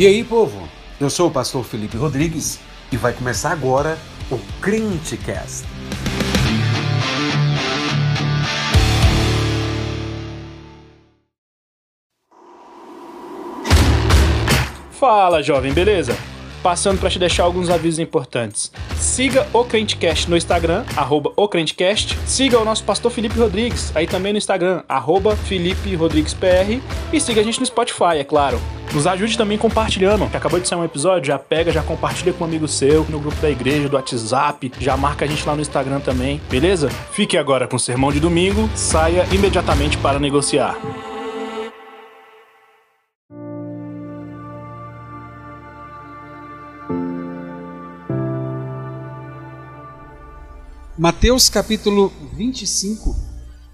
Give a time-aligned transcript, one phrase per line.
[0.00, 0.66] E aí, povo?
[0.98, 2.58] Eu sou o pastor Felipe Rodrigues
[2.90, 3.98] e vai começar agora
[4.30, 5.66] o Crentecast.
[14.92, 16.16] Fala, jovem, beleza?
[16.62, 18.72] Passando para te deixar alguns avisos importantes.
[18.96, 22.16] Siga o Crentecast no Instagram, arroba o Crentecast.
[22.24, 26.80] Siga o nosso pastor Felipe Rodrigues, aí também no Instagram, arroba Felipe Rodrigues PR.
[27.12, 28.58] E siga a gente no Spotify, é claro.
[28.92, 30.28] Nos ajude também compartilhando.
[30.28, 33.20] Que acabou de sair um episódio, já pega, já compartilha com um amigo seu, no
[33.20, 36.88] grupo da igreja, do WhatsApp, já marca a gente lá no Instagram também, beleza?
[37.12, 40.76] Fique agora com o sermão de domingo, saia imediatamente para negociar.
[50.98, 53.16] Mateus capítulo 25,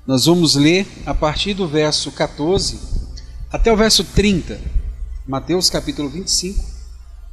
[0.07, 2.79] nós vamos ler a partir do verso 14
[3.51, 4.76] até o verso 30.
[5.27, 6.65] Mateus capítulo 25,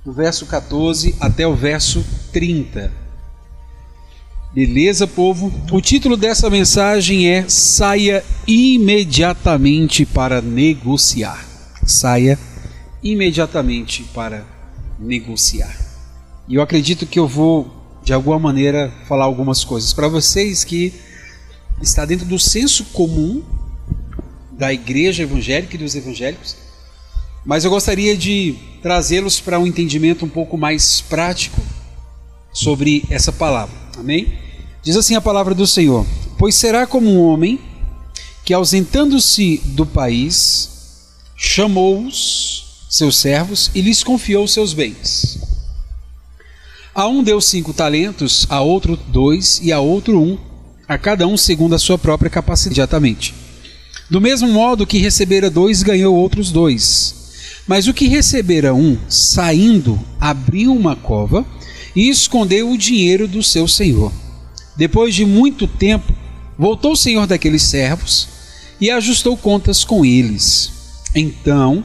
[0.04, 2.92] do verso 14 até o verso 30.
[4.52, 5.54] Beleza, povo?
[5.72, 11.46] O título dessa mensagem é Saia imediatamente para negociar.
[11.86, 12.40] Saia
[13.04, 14.44] imediatamente para
[14.98, 15.78] negociar.
[16.48, 17.72] E eu acredito que eu vou
[18.04, 20.92] de alguma maneira falar algumas coisas para vocês que
[21.80, 23.44] está dentro do senso comum
[24.52, 26.63] da igreja evangélica e dos evangélicos,
[27.46, 31.62] mas eu gostaria de trazê-los para um entendimento um pouco mais prático
[32.52, 33.76] sobre essa palavra.
[33.98, 34.34] Amém?
[34.82, 36.06] Diz assim a palavra do Senhor:
[36.38, 37.60] Pois será como um homem
[38.44, 40.70] que, ausentando-se do país,
[41.36, 45.40] chamou-os, seus servos, e lhes confiou seus bens.
[46.94, 50.38] A um deu cinco talentos, a outro dois e a outro um,
[50.88, 53.34] a cada um segundo a sua própria capacidade.
[54.10, 57.23] Do mesmo modo que recebera dois, ganhou outros dois.
[57.68, 61.46] Mas o que recebera um, saindo, abriu uma cova
[61.96, 64.12] e escondeu o dinheiro do seu senhor.
[64.76, 66.14] Depois de muito tempo,
[66.58, 68.28] voltou o senhor daqueles servos
[68.82, 70.72] e ajustou contas com eles.
[71.16, 71.84] Então,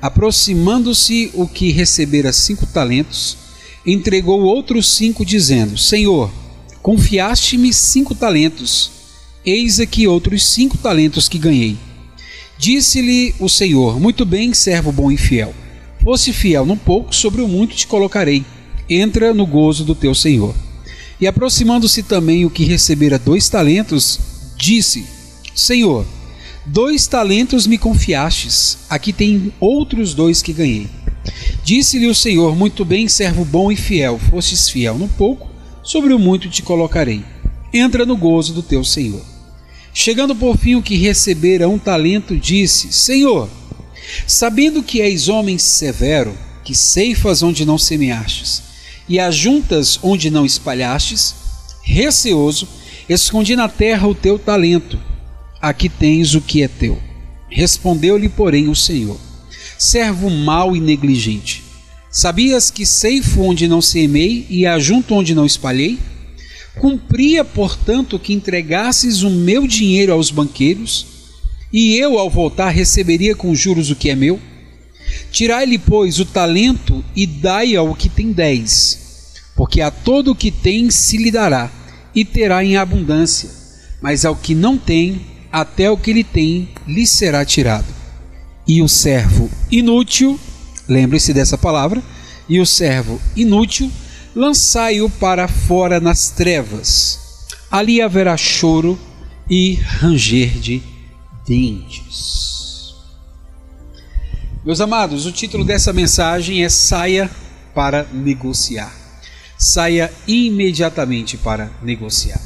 [0.00, 3.36] aproximando-se o que recebera cinco talentos,
[3.84, 6.30] entregou outros cinco, dizendo: Senhor,
[6.80, 8.90] confiaste-me cinco talentos,
[9.44, 11.76] eis aqui outros cinco talentos que ganhei.
[12.58, 15.54] Disse-lhe o Senhor: Muito bem, servo bom e fiel.
[16.02, 18.44] Fosse fiel no pouco, sobre o muito te colocarei.
[18.90, 20.54] Entra no gozo do teu Senhor.
[21.20, 24.18] E aproximando-se também o que recebera dois talentos,
[24.56, 25.06] disse:
[25.54, 26.04] Senhor,
[26.66, 30.88] dois talentos me confiastes, aqui tem outros dois que ganhei.
[31.62, 35.48] Disse-lhe o Senhor: Muito bem, servo bom e fiel, fostes fiel no pouco,
[35.82, 37.24] sobre o muito te colocarei.
[37.72, 39.37] Entra no gozo do teu Senhor.
[40.00, 43.50] Chegando por fim o que recebera um talento, disse: Senhor,
[44.28, 48.62] sabendo que és homem severo, que ceifas onde não semeastes,
[49.08, 51.34] e ajuntas onde não espalhastes,
[51.82, 52.68] receoso,
[53.08, 54.96] escondi na terra o teu talento.
[55.60, 56.96] Aqui tens o que é teu.
[57.50, 59.18] Respondeu-lhe, porém, o Senhor:
[59.76, 61.64] servo mau e negligente.
[62.08, 65.98] Sabias que ceifo onde não semei e ajunto onde não espalhei?
[66.78, 71.06] Cumpria, portanto, que entregasses o meu dinheiro aos banqueiros,
[71.72, 74.40] e eu, ao voltar, receberia com juros o que é meu?
[75.30, 80.50] Tirai-lhe, pois, o talento e dai ao que tem dez, porque a todo o que
[80.50, 81.70] tem se lhe dará,
[82.14, 83.50] e terá em abundância,
[84.00, 87.98] mas ao que não tem, até o que ele tem lhe será tirado
[88.68, 90.38] e o servo inútil,
[90.86, 92.02] lembre-se dessa palavra,
[92.46, 93.90] e o servo inútil,
[94.38, 97.48] lançai-o para fora nas trevas.
[97.68, 98.96] Ali haverá choro
[99.50, 100.80] e ranger de
[101.44, 102.94] dentes.
[104.64, 107.28] Meus amados, o título dessa mensagem é Saia
[107.74, 108.94] para negociar.
[109.58, 112.40] Saia imediatamente para negociar.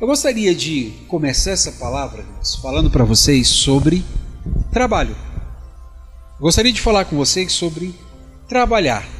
[0.00, 2.24] Eu gostaria de começar essa palavra
[2.62, 4.04] falando para vocês sobre
[4.70, 5.16] Trabalho.
[6.38, 7.92] Gostaria de falar com vocês sobre
[8.48, 9.19] trabalhar.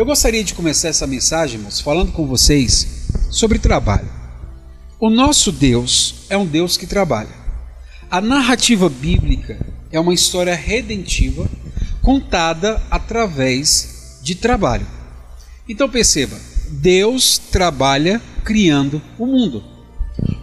[0.00, 4.08] Eu gostaria de começar essa mensagem, irmãos, falando com vocês sobre trabalho.
[4.98, 7.28] O nosso Deus é um Deus que trabalha.
[8.10, 9.60] A narrativa bíblica
[9.92, 11.46] é uma história redentiva
[12.00, 14.86] contada através de trabalho.
[15.68, 19.62] Então perceba, Deus trabalha criando o mundo.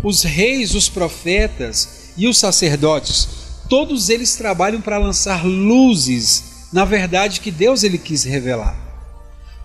[0.04, 3.28] Os reis, os profetas e os sacerdotes
[3.68, 8.87] todos eles trabalham para lançar luzes na verdade que Deus ele quis revelar.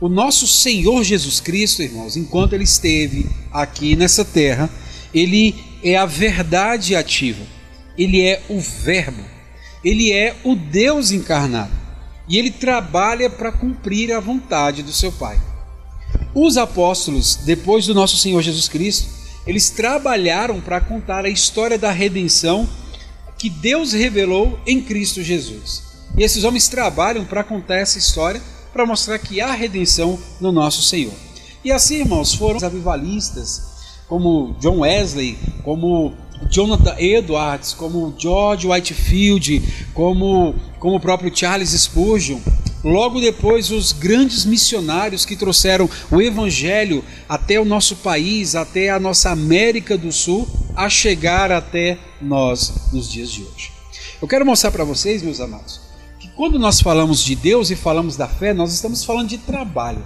[0.02, 4.68] O nosso Senhor Jesus Cristo, irmãos, enquanto ele esteve aqui nessa terra,
[5.14, 7.44] ele é a verdade ativa.
[7.96, 9.22] Ele é o verbo.
[9.84, 11.70] Ele é o Deus encarnado.
[12.28, 15.40] e ele trabalha para cumprir a vontade do seu Pai.
[16.34, 19.08] Os apóstolos, depois do nosso Senhor Jesus Cristo,
[19.46, 22.68] eles trabalharam para contar a história da redenção
[23.38, 25.82] que Deus revelou em Cristo Jesus.
[26.18, 28.42] E esses homens trabalham para contar essa história,
[28.72, 31.12] para mostrar que há redenção no nosso Senhor.
[31.64, 33.62] E assim, irmãos, foram os avivalistas,
[34.08, 36.14] como John Wesley, como
[36.50, 39.62] Jonathan Edwards, como George Whitefield,
[39.94, 42.40] como, como o próprio Charles Spurgeon.
[42.82, 48.98] Logo depois, os grandes missionários que trouxeram o Evangelho até o nosso país, até a
[48.98, 53.70] nossa América do Sul, a chegar até nós nos dias de hoje.
[54.20, 55.80] Eu quero mostrar para vocês, meus amados,
[56.42, 60.04] quando nós falamos de Deus e falamos da fé, nós estamos falando de trabalho.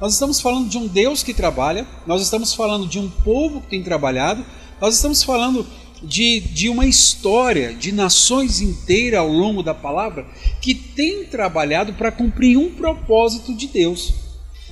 [0.00, 3.66] Nós estamos falando de um Deus que trabalha, nós estamos falando de um povo que
[3.66, 4.42] tem trabalhado,
[4.80, 5.66] nós estamos falando
[6.02, 10.26] de, de uma história de nações inteiras ao longo da palavra
[10.58, 14.14] que tem trabalhado para cumprir um propósito de Deus.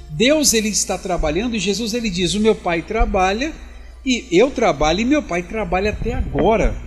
[0.08, 3.52] Deus ele está trabalhando e Jesus ele diz: "O meu Pai trabalha
[4.02, 6.81] e eu trabalho e meu Pai trabalha até agora".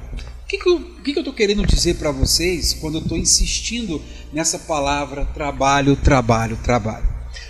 [0.46, 3.18] O que, que, eu, que, que eu estou querendo dizer para vocês quando eu estou
[3.18, 4.00] insistindo
[4.32, 7.04] nessa palavra trabalho, trabalho, trabalho?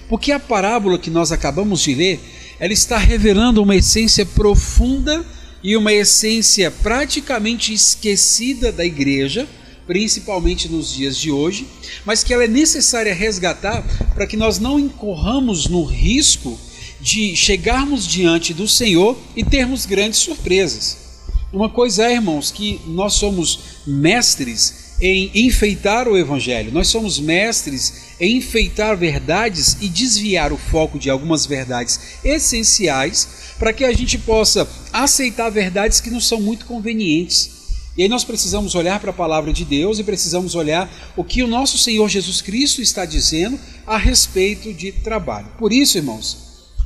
[0.08, 2.22] Porque a parábola que nós acabamos de ler,
[2.58, 5.26] ela está revelando uma essência profunda
[5.62, 9.46] e uma essência praticamente esquecida da igreja,
[9.86, 11.68] principalmente nos dias de hoje,
[12.06, 13.84] mas que ela é necessária resgatar
[14.14, 16.58] para que nós não incorramos no risco
[17.02, 21.05] de chegarmos diante do Senhor e termos grandes surpresas.
[21.54, 28.16] Uma coisa é, irmãos, que nós somos mestres em enfeitar o evangelho, nós somos mestres
[28.20, 33.28] em enfeitar verdades e desviar o foco de algumas verdades essenciais
[33.60, 37.56] para que a gente possa aceitar verdades que não são muito convenientes.
[37.98, 41.42] E aí nós precisamos olhar para a palavra de Deus e precisamos olhar o que
[41.42, 43.58] o nosso Senhor Jesus Cristo está dizendo
[43.88, 45.48] a respeito de trabalho.
[45.58, 46.38] Por isso, irmãos,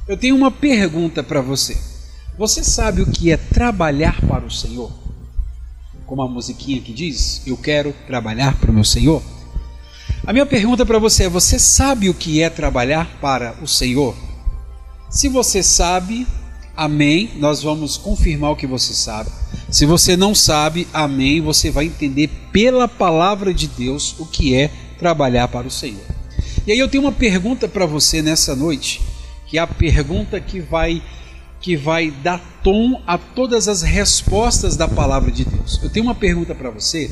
[0.08, 1.76] eu tenho uma pergunta para você.
[2.40, 4.90] Você sabe o que é trabalhar para o Senhor?
[6.06, 9.22] Como a musiquinha que diz, eu quero trabalhar para o meu Senhor.
[10.26, 14.16] A minha pergunta para você é: você sabe o que é trabalhar para o Senhor?
[15.10, 16.26] Se você sabe,
[16.78, 19.30] amém, nós vamos confirmar o que você sabe.
[19.70, 24.72] Se você não sabe, amém, você vai entender pela palavra de Deus o que é
[24.98, 26.06] trabalhar para o Senhor.
[26.66, 29.02] E aí eu tenho uma pergunta para você nessa noite,
[29.46, 31.04] que é a pergunta que vai
[31.60, 35.80] que vai dar tom a todas as respostas da palavra de Deus.
[35.84, 37.10] Eu tenho uma pergunta para você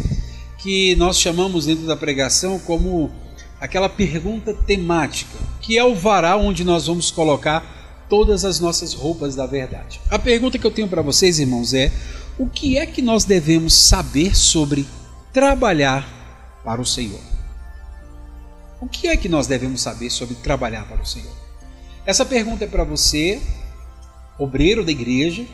[0.57, 3.11] que nós chamamos dentro da pregação como
[3.59, 9.35] aquela pergunta temática, que é o varal onde nós vamos colocar todas as nossas roupas
[9.35, 9.99] da verdade.
[10.09, 11.91] A pergunta que eu tenho para vocês, irmãos, é:
[12.37, 14.85] o que é que nós devemos saber sobre
[15.33, 16.07] trabalhar
[16.63, 17.19] para o Senhor?
[18.79, 21.35] O que é que nós devemos saber sobre trabalhar para o Senhor?
[22.05, 23.41] Essa pergunta é para você,
[24.37, 25.45] obreiro da igreja.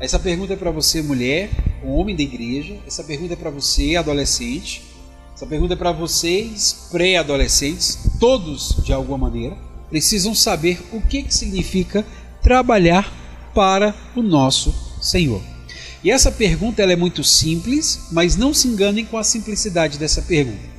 [0.00, 1.50] Essa pergunta é para você, mulher,
[1.84, 2.76] homem da igreja.
[2.86, 4.82] Essa pergunta é para você, adolescente.
[5.34, 9.56] Essa pergunta é para vocês, pré-adolescentes, todos de alguma maneira
[9.90, 12.06] precisam saber o que, que significa
[12.40, 13.12] trabalhar
[13.54, 14.72] para o nosso
[15.02, 15.42] Senhor.
[16.02, 20.22] E essa pergunta ela é muito simples, mas não se enganem com a simplicidade dessa
[20.22, 20.70] pergunta.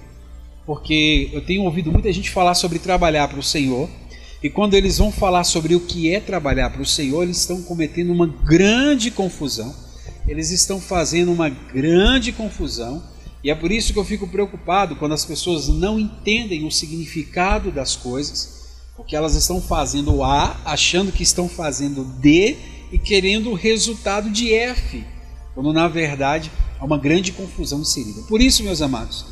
[0.65, 3.89] Porque eu tenho ouvido muita gente falar sobre trabalhar para o Senhor,
[4.41, 7.62] e quando eles vão falar sobre o que é trabalhar para o Senhor, eles estão
[7.62, 9.74] cometendo uma grande confusão.
[10.27, 13.03] Eles estão fazendo uma grande confusão,
[13.43, 17.71] e é por isso que eu fico preocupado quando as pessoas não entendem o significado
[17.71, 18.62] das coisas
[19.01, 22.55] porque elas estão fazendo A, achando que estão fazendo D
[22.91, 25.03] e querendo o resultado de F,
[25.55, 28.21] quando na verdade há uma grande confusão inserida.
[28.24, 29.25] Por isso, meus amados,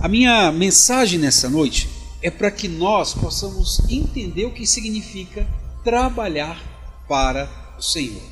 [0.00, 1.88] a minha mensagem nessa noite
[2.24, 5.46] é para que nós possamos entender o que significa
[5.84, 6.58] trabalhar
[7.06, 7.46] para
[7.78, 8.22] o Senhor.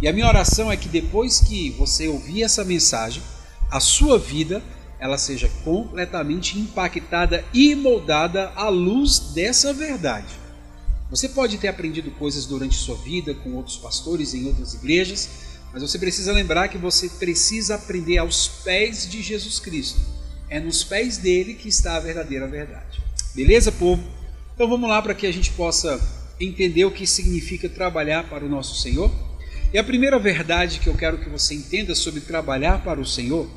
[0.00, 3.20] E a minha oração é que depois que você ouvir essa mensagem,
[3.72, 4.62] a sua vida
[5.00, 10.32] ela seja completamente impactada e moldada à luz dessa verdade.
[11.10, 15.28] Você pode ter aprendido coisas durante sua vida com outros pastores em outras igrejas,
[15.72, 20.00] mas você precisa lembrar que você precisa aprender aos pés de Jesus Cristo.
[20.48, 23.07] É nos pés dele que está a verdadeira verdade.
[23.38, 24.02] Beleza, povo?
[24.52, 26.00] Então vamos lá para que a gente possa
[26.40, 29.08] entender o que significa trabalhar para o nosso Senhor.
[29.72, 33.48] E a primeira verdade que eu quero que você entenda sobre trabalhar para o Senhor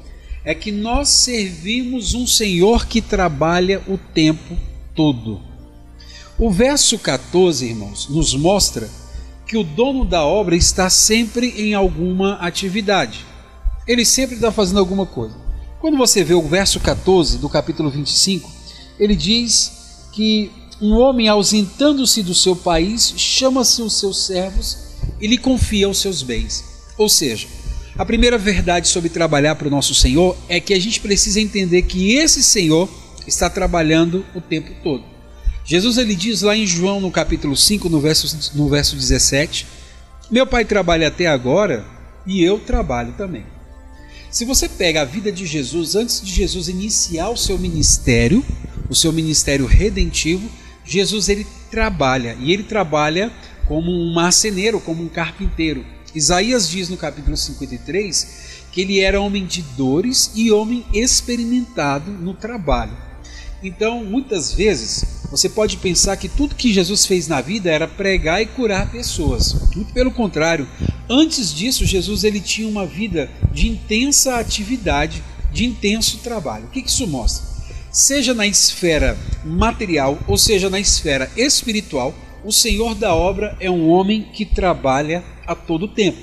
[0.46, 4.56] é que nós servimos um Senhor que trabalha o tempo
[4.94, 5.42] todo.
[6.38, 8.88] O verso 14, irmãos, nos mostra
[9.48, 13.26] que o dono da obra está sempre em alguma atividade.
[13.88, 15.36] Ele sempre está fazendo alguma coisa.
[15.80, 18.61] Quando você vê o verso 14 do capítulo 25,
[19.02, 19.72] ele diz
[20.14, 24.78] que um homem ausentando-se do seu país chama-se os seus servos
[25.20, 26.64] e lhe confia os seus bens.
[27.00, 27.48] Ou seja,
[27.98, 31.82] a primeira verdade sobre trabalhar para o nosso Senhor é que a gente precisa entender
[31.82, 32.88] que esse Senhor
[33.26, 35.04] está trabalhando o tempo todo.
[35.66, 39.66] Jesus ele diz lá em João no capítulo 5, no verso, no verso 17:
[40.30, 41.84] Meu pai trabalha até agora
[42.26, 43.46] e eu trabalho também.
[44.30, 48.46] Se você pega a vida de Jesus antes de Jesus iniciar o seu ministério,
[48.92, 50.52] o seu ministério redentivo,
[50.84, 53.32] Jesus ele trabalha e ele trabalha
[53.66, 55.86] como um marceneiro, como um carpinteiro.
[56.14, 62.34] Isaías diz no capítulo 53 que ele era homem de dores e homem experimentado no
[62.34, 62.92] trabalho.
[63.64, 68.42] Então, muitas vezes, você pode pensar que tudo que Jesus fez na vida era pregar
[68.42, 69.54] e curar pessoas.
[69.74, 70.68] Muito pelo contrário,
[71.10, 76.66] antes disso, Jesus ele tinha uma vida de intensa atividade, de intenso trabalho.
[76.66, 77.51] O que isso mostra?
[77.92, 83.90] Seja na esfera material ou seja na esfera espiritual, o Senhor da obra é um
[83.90, 86.20] homem que trabalha a todo tempo.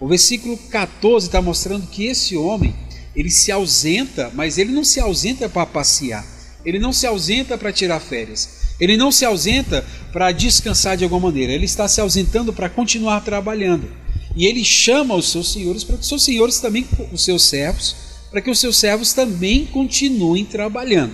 [0.00, 2.74] O versículo 14 está mostrando que esse homem
[3.14, 6.24] ele se ausenta, mas ele não se ausenta para passear.
[6.64, 8.74] Ele não se ausenta para tirar férias.
[8.80, 11.52] Ele não se ausenta para descansar de alguma maneira.
[11.52, 13.86] Ele está se ausentando para continuar trabalhando.
[14.34, 18.11] E ele chama os seus senhores para que os seus senhores também, os seus servos,
[18.32, 21.12] para que os seus servos também continuem trabalhando.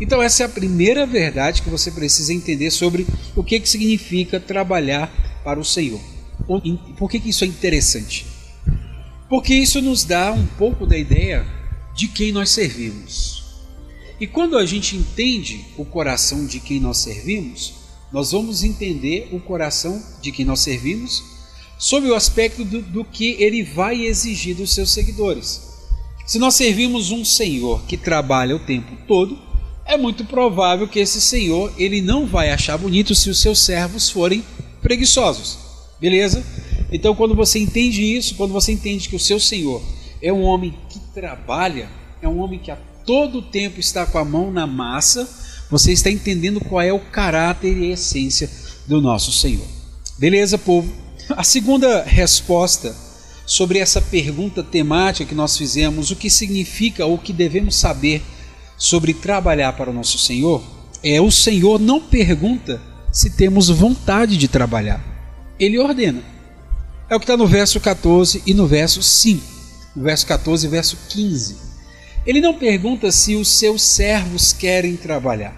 [0.00, 4.38] Então essa é a primeira verdade que você precisa entender sobre o que, que significa
[4.38, 5.12] trabalhar
[5.44, 6.00] para o Senhor.
[6.96, 8.24] Por que, que isso é interessante?
[9.28, 11.44] Porque isso nos dá um pouco da ideia
[11.94, 13.44] de quem nós servimos.
[14.20, 17.74] E quando a gente entende o coração de quem nós servimos,
[18.12, 21.22] nós vamos entender o coração de quem nós servimos
[21.78, 25.69] sob o aspecto do, do que ele vai exigir dos seus seguidores.
[26.30, 29.36] Se nós servimos um Senhor que trabalha o tempo todo,
[29.84, 34.08] é muito provável que esse Senhor ele não vai achar bonito se os seus servos
[34.08, 34.44] forem
[34.80, 35.58] preguiçosos.
[36.00, 36.46] Beleza?
[36.92, 39.82] Então, quando você entende isso, quando você entende que o seu Senhor
[40.22, 41.90] é um homem que trabalha,
[42.22, 45.28] é um homem que a todo tempo está com a mão na massa,
[45.68, 48.48] você está entendendo qual é o caráter e a essência
[48.86, 49.66] do nosso Senhor.
[50.16, 50.92] Beleza, povo?
[51.30, 53.09] A segunda resposta
[53.50, 58.22] sobre essa pergunta temática que nós fizemos, o que significa ou o que devemos saber
[58.78, 60.62] sobre trabalhar para o nosso Senhor,
[61.02, 62.80] é o Senhor não pergunta
[63.10, 65.04] se temos vontade de trabalhar.
[65.58, 66.22] Ele ordena.
[67.08, 69.44] É o que está no verso 14 e no verso 5.
[69.96, 71.56] No verso 14 e verso 15.
[72.24, 75.56] Ele não pergunta se os seus servos querem trabalhar.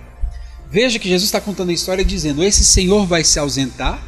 [0.71, 4.03] Veja que Jesus está contando a história dizendo: Esse senhor vai se ausentar,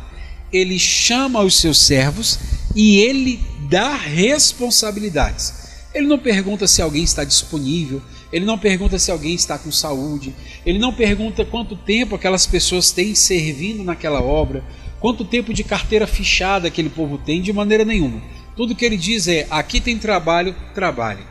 [0.50, 2.38] ele chama os seus servos
[2.74, 5.64] e ele dá responsabilidades.
[5.94, 8.02] Ele não pergunta se alguém está disponível,
[8.32, 10.34] ele não pergunta se alguém está com saúde,
[10.66, 14.64] ele não pergunta quanto tempo aquelas pessoas têm servindo naquela obra,
[14.98, 18.20] quanto tempo de carteira fichada aquele povo tem, de maneira nenhuma.
[18.56, 21.22] Tudo que ele diz é: aqui tem trabalho, trabalhe.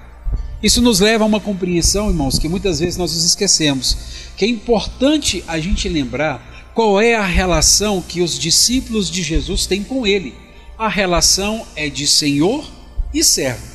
[0.61, 3.97] Isso nos leva a uma compreensão, irmãos, que muitas vezes nós nos esquecemos,
[4.37, 9.65] que é importante a gente lembrar qual é a relação que os discípulos de Jesus
[9.65, 10.33] têm com ele.
[10.83, 12.69] A relação é de Senhor
[13.13, 13.65] e servo.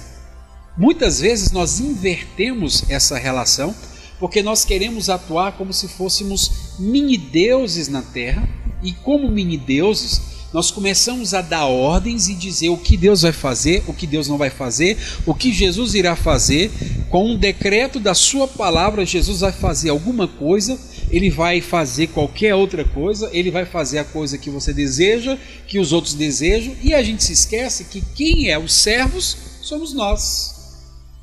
[0.77, 3.75] Muitas vezes nós invertemos essa relação
[4.21, 8.47] porque nós queremos atuar como se fôssemos mini deuses na terra
[8.83, 10.21] e como mini deuses
[10.53, 14.29] nós começamos a dar ordens e dizer o que Deus vai fazer, o que Deus
[14.29, 16.71] não vai fazer, o que Jesus irá fazer.
[17.11, 20.79] Com um decreto da Sua palavra, Jesus vai fazer alguma coisa,
[21.11, 25.79] ele vai fazer qualquer outra coisa, ele vai fazer a coisa que você deseja, que
[25.79, 30.57] os outros desejam, e a gente se esquece que quem é os servos somos nós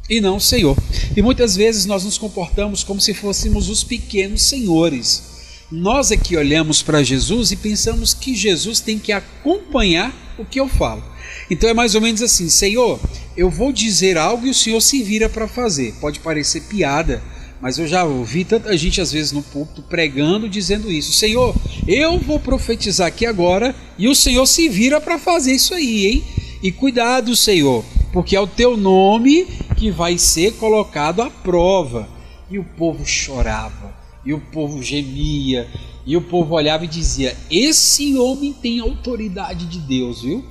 [0.10, 0.78] e não o Senhor.
[1.16, 5.36] E muitas vezes nós nos comportamos como se fôssemos os pequenos senhores
[5.72, 10.60] nós é que olhamos para Jesus e pensamos que Jesus tem que acompanhar o que
[10.60, 11.04] eu falo.
[11.50, 13.00] Então é mais ou menos assim: Senhor,
[13.36, 15.94] eu vou dizer algo e o Senhor se vira para fazer.
[16.00, 17.22] Pode parecer piada,
[17.62, 21.56] mas eu já ouvi tanta gente às vezes no púlpito pregando dizendo isso: Senhor,
[21.88, 26.24] eu vou profetizar aqui agora e o Senhor se vira para fazer isso aí, hein?
[26.62, 29.46] E cuidado, Senhor, porque é o teu nome
[29.78, 32.08] que vai ser colocado à prova.
[32.50, 33.96] E o povo chorava
[34.26, 35.68] e o povo gemia,
[36.06, 40.44] e o povo olhava e dizia: Esse homem tem autoridade de Deus, viu?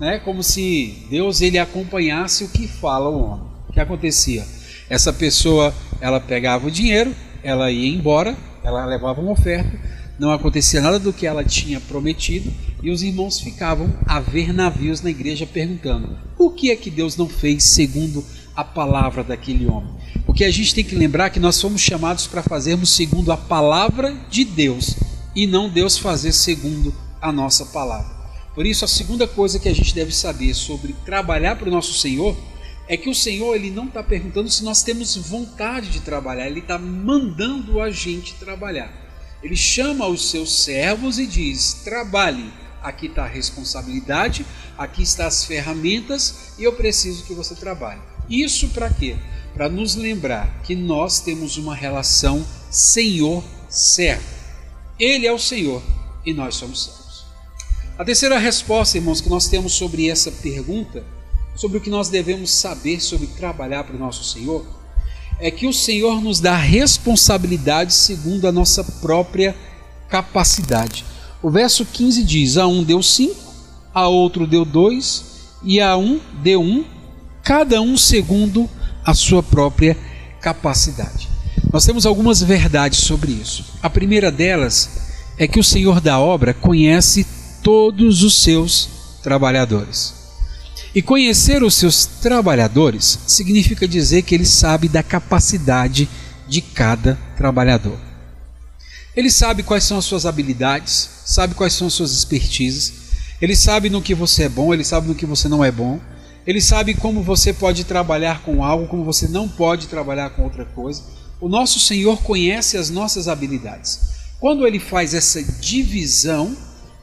[0.00, 0.18] Né?
[0.18, 3.46] Como se Deus ele acompanhasse o que fala o homem.
[3.68, 4.44] O que acontecia?
[4.88, 9.78] Essa pessoa ela pegava o dinheiro, ela ia embora, ela levava uma oferta,
[10.18, 15.00] não acontecia nada do que ela tinha prometido, e os irmãos ficavam a ver navios
[15.00, 18.24] na igreja perguntando: o que é que Deus não fez segundo
[18.54, 19.90] a palavra daquele homem?
[20.26, 24.14] Porque a gente tem que lembrar que nós fomos chamados para fazermos segundo a palavra
[24.30, 24.94] de Deus
[25.34, 28.12] e não Deus fazer segundo a nossa palavra.
[28.54, 31.94] Por isso, a segunda coisa que a gente deve saber sobre trabalhar para o nosso
[31.94, 32.36] Senhor
[32.86, 36.60] é que o Senhor ele não está perguntando se nós temos vontade de trabalhar, ele
[36.60, 38.92] está mandando a gente trabalhar.
[39.42, 42.52] Ele chama os seus servos e diz: trabalhe.
[42.82, 44.44] Aqui está a responsabilidade,
[44.76, 48.00] aqui estão as ferramentas e eu preciso que você trabalhe.
[48.28, 49.16] Isso para quê?
[49.54, 54.22] Para nos lembrar que nós temos uma relação Senhor-servo.
[54.98, 55.82] Ele é o Senhor
[56.26, 57.24] e nós somos servos.
[57.98, 61.04] A terceira resposta, irmãos, que nós temos sobre essa pergunta
[61.54, 64.64] sobre o que nós devemos saber sobre trabalhar para o nosso Senhor,
[65.38, 69.54] é que o Senhor nos dá responsabilidade segundo a nossa própria
[70.08, 71.04] capacidade.
[71.42, 73.52] O verso 15 diz: A um deu cinco,
[73.92, 75.24] a outro deu dois,
[75.62, 76.84] e a um deu um,
[77.42, 78.68] cada um segundo
[79.04, 79.96] a sua própria
[80.40, 81.28] capacidade.
[81.72, 83.64] Nós temos algumas verdades sobre isso.
[83.82, 84.88] A primeira delas
[85.36, 87.26] é que o Senhor da obra conhece
[87.62, 88.88] todos os seus
[89.22, 90.23] trabalhadores.
[90.94, 96.08] E conhecer os seus trabalhadores significa dizer que ele sabe da capacidade
[96.48, 97.98] de cada trabalhador.
[99.16, 102.92] Ele sabe quais são as suas habilidades, sabe quais são as suas expertises,
[103.40, 106.00] ele sabe no que você é bom, ele sabe no que você não é bom,
[106.46, 110.64] ele sabe como você pode trabalhar com algo, como você não pode trabalhar com outra
[110.64, 111.02] coisa.
[111.40, 114.00] O nosso Senhor conhece as nossas habilidades.
[114.38, 116.56] Quando ele faz essa divisão,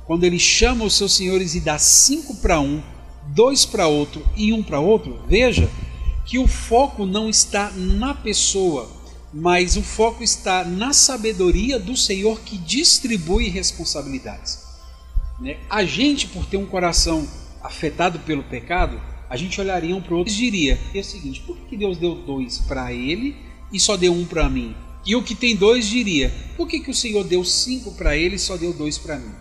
[0.05, 2.81] quando ele chama os seus senhores e dá cinco para um,
[3.33, 5.69] dois para outro e um para outro, veja
[6.25, 8.89] que o foco não está na pessoa,
[9.33, 14.59] mas o foco está na sabedoria do Senhor que distribui responsabilidades.
[15.39, 15.57] Né?
[15.69, 17.27] A gente, por ter um coração
[17.63, 21.41] afetado pelo pecado, a gente olharia um para o outro e diria: é o seguinte,
[21.41, 23.35] por que Deus deu dois para ele
[23.71, 24.75] e só deu um para mim?
[25.05, 28.35] E o que tem dois diria: por que, que o Senhor deu cinco para ele
[28.35, 29.33] e só deu dois para mim?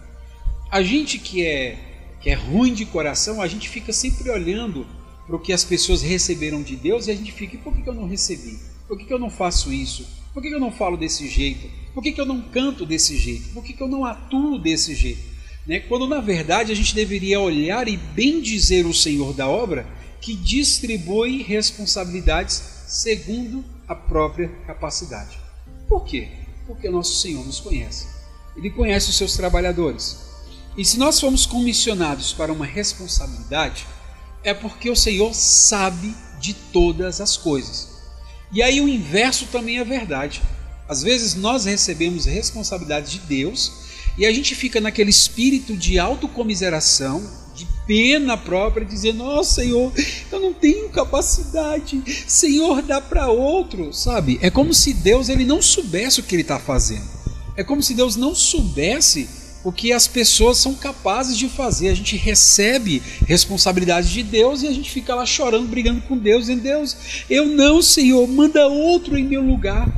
[0.70, 1.89] A gente que é
[2.20, 4.86] que é ruim de coração, a gente fica sempre olhando
[5.26, 7.88] para o que as pessoas receberam de Deus e a gente fica, e por que,
[7.88, 8.58] eu não recebi?
[8.86, 10.06] Por que, eu não faço isso?
[10.34, 11.68] Por que, eu não falo desse jeito?
[11.94, 13.50] Por que, eu não canto desse jeito?
[13.50, 15.22] Por que, eu não atuo desse jeito?
[15.66, 15.80] Né?
[15.80, 19.86] Quando na verdade a gente deveria olhar e bem dizer o Senhor da obra
[20.20, 25.38] que distribui responsabilidades segundo a própria capacidade.
[25.88, 26.28] Por quê?
[26.66, 28.06] Porque nosso Senhor nos conhece.
[28.56, 30.29] Ele conhece os seus trabalhadores.
[30.76, 33.86] E se nós fomos comissionados para uma responsabilidade,
[34.42, 37.88] é porque o Senhor sabe de todas as coisas.
[38.52, 40.42] E aí o inverso também é verdade.
[40.88, 43.72] Às vezes nós recebemos responsabilidade de Deus
[44.18, 47.22] e a gente fica naquele espírito de autocomiseração,
[47.54, 49.92] de pena própria, dizendo: Nossa, Senhor,
[50.32, 54.38] eu não tenho capacidade, Senhor, dá para outro, sabe?
[54.42, 57.08] É como se Deus ele não soubesse o que ele está fazendo.
[57.56, 59.28] É como se Deus não soubesse
[59.62, 61.88] o que as pessoas são capazes de fazer.
[61.88, 66.46] A gente recebe responsabilidade de Deus e a gente fica lá chorando, brigando com Deus,
[66.46, 66.96] dizendo: Deus,
[67.28, 69.88] eu não, Senhor, manda outro em meu lugar.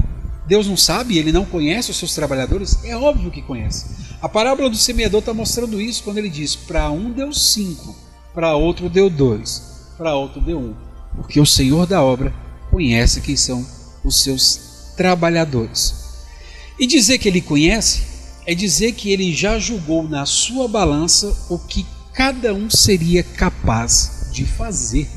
[0.47, 2.85] Deus não sabe, ele não conhece os seus trabalhadores?
[2.85, 3.87] É óbvio que conhece.
[4.21, 7.97] A parábola do semeador está mostrando isso quando ele diz: para um deu cinco,
[8.35, 9.63] para outro deu dois,
[9.97, 10.75] para outro deu um.
[11.15, 12.35] Porque o Senhor da obra
[12.71, 13.67] conhece quem são
[14.05, 16.03] os seus trabalhadores.
[16.79, 18.12] E dizer que ele conhece
[18.47, 24.29] é dizer que ele já julgou na sua balança o que cada um seria capaz
[24.33, 25.09] de fazer.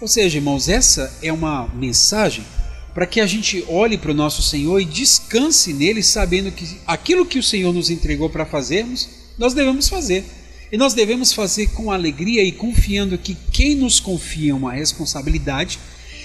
[0.00, 2.44] Ou seja, irmãos, essa é uma mensagem
[2.92, 7.24] para que a gente olhe para o nosso Senhor e descanse nele, sabendo que aquilo
[7.24, 10.24] que o Senhor nos entregou para fazermos, nós devemos fazer.
[10.70, 15.78] E nós devemos fazer com alegria e confiando que quem nos confia uma responsabilidade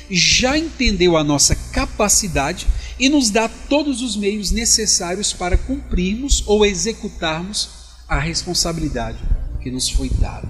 [0.10, 2.68] já entendeu a nossa capacidade
[3.00, 7.70] e nos dá todos os meios necessários para cumprirmos ou executarmos
[8.08, 9.20] a responsabilidade
[9.62, 10.48] que nos foi dada.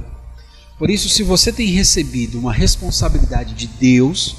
[0.77, 4.35] Por isso, se você tem recebido uma responsabilidade de Deus,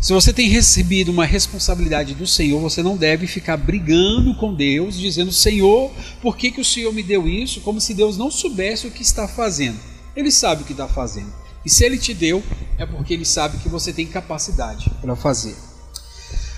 [0.00, 4.96] se você tem recebido uma responsabilidade do Senhor, você não deve ficar brigando com Deus,
[4.96, 7.62] dizendo: Senhor, por que, que o Senhor me deu isso?
[7.62, 9.78] Como se Deus não soubesse o que está fazendo.
[10.14, 11.32] Ele sabe o que está fazendo.
[11.68, 12.42] E se ele te deu,
[12.78, 15.54] é porque ele sabe que você tem capacidade para fazer.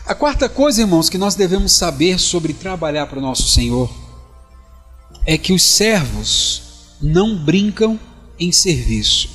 [0.06, 3.92] A quarta coisa, irmãos, que nós devemos saber sobre trabalhar para o nosso Senhor
[5.26, 6.62] é que os servos
[7.02, 7.98] não brincam
[8.38, 9.28] em serviço,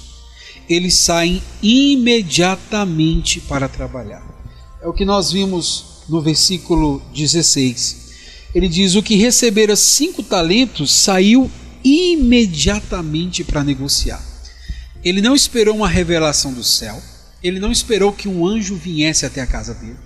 [0.70, 4.24] eles saem imediatamente para trabalhar.
[4.82, 8.14] É o que nós vimos no versículo 16.
[8.56, 11.52] Ele diz: O que recebera cinco talentos saiu
[11.84, 14.35] imediatamente para negociar.
[15.06, 17.00] Ele não esperou uma revelação do céu,
[17.44, 19.98] ele não esperou que um anjo viesse até a casa dele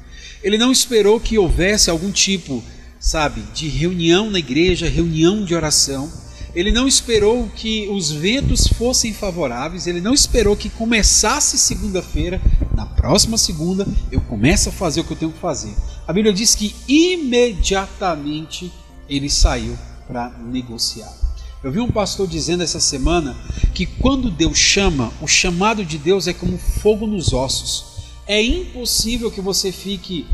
[0.43, 2.62] Ele não esperou que houvesse algum tipo,
[2.99, 6.12] sabe, de reunião na igreja, reunião de oração.
[6.53, 12.41] Ele não esperou que os ventos fossem favoráveis, ele não esperou que começasse segunda-feira,
[12.75, 15.73] na próxima segunda eu começo a fazer o que eu tenho que fazer.
[16.05, 18.69] A Bíblia diz que imediatamente
[19.07, 21.28] ele saiu para negociar.
[21.61, 23.35] Eu vi um pastor dizendo essa semana
[23.73, 27.83] que quando Deus chama, o chamado de Deus é como fogo nos ossos.
[28.25, 30.25] É impossível que você fique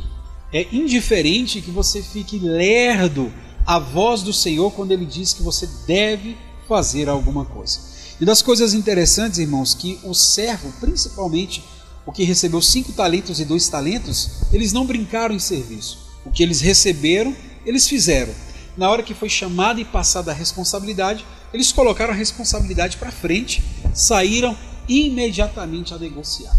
[0.53, 3.33] é indiferente, que você fique lerdo
[3.65, 7.79] à voz do Senhor quando ele diz que você deve fazer alguma coisa.
[8.21, 11.63] E das coisas interessantes, irmãos, que o servo, principalmente
[12.05, 15.97] o que recebeu cinco talentos e dois talentos, eles não brincaram em serviço.
[16.23, 17.35] O que eles receberam,
[17.65, 18.33] eles fizeram
[18.77, 23.63] na hora que foi chamada e passada a responsabilidade, eles colocaram a responsabilidade para frente,
[23.93, 24.57] saíram
[24.87, 26.53] imediatamente a negociar.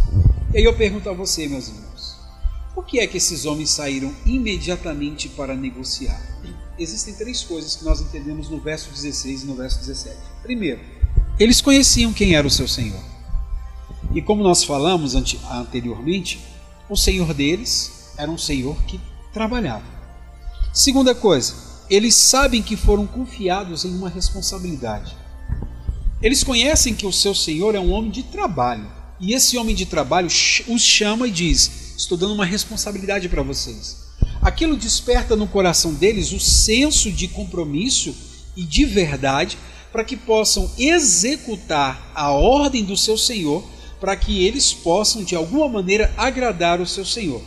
[0.52, 2.16] E aí eu pergunto a você, meus irmãos,
[2.74, 6.20] por que é que esses homens saíram imediatamente para negociar?
[6.78, 10.16] Existem três coisas que nós entendemos no verso 16 e no verso 17.
[10.42, 10.80] Primeiro,
[11.38, 13.02] eles conheciam quem era o seu Senhor.
[14.14, 16.40] E como nós falamos anteriormente,
[16.88, 19.00] o Senhor deles era um Senhor que
[19.32, 19.84] trabalhava.
[20.72, 21.54] Segunda coisa,
[21.88, 25.16] eles sabem que foram confiados em uma responsabilidade.
[26.22, 28.86] Eles conhecem que o seu Senhor é um homem de trabalho.
[29.20, 34.06] E esse homem de trabalho os chama e diz: Estou dando uma responsabilidade para vocês.
[34.42, 38.14] Aquilo desperta no coração deles o senso de compromisso
[38.56, 39.58] e de verdade
[39.92, 43.64] para que possam executar a ordem do seu Senhor,
[43.98, 47.42] para que eles possam de alguma maneira agradar o seu Senhor.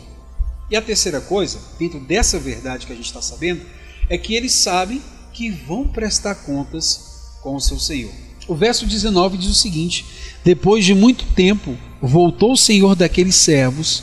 [0.68, 3.62] E a terceira coisa, dentro dessa verdade que a gente está sabendo,
[4.10, 5.00] é que eles sabem
[5.32, 8.12] que vão prestar contas com o seu Senhor.
[8.48, 10.04] O verso 19 diz o seguinte:
[10.44, 14.02] Depois de muito tempo, voltou o Senhor daqueles servos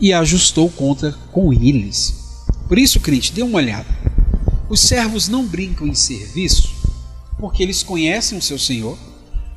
[0.00, 2.14] e ajustou conta com eles.
[2.66, 3.86] Por isso, crente, dê uma olhada.
[4.70, 6.74] Os servos não brincam em serviço
[7.38, 8.98] porque eles conhecem o seu Senhor,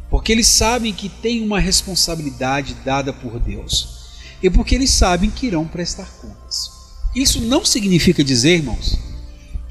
[0.10, 3.96] porque eles sabem que têm uma responsabilidade dada por Deus
[4.44, 6.70] e porque eles sabem que irão prestar contas.
[7.16, 9.00] Isso não significa dizer, irmãos,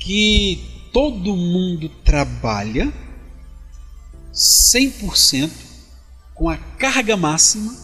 [0.06, 0.60] que
[0.92, 2.94] todo mundo trabalha
[4.32, 5.50] 100%
[6.32, 7.74] com a carga máxima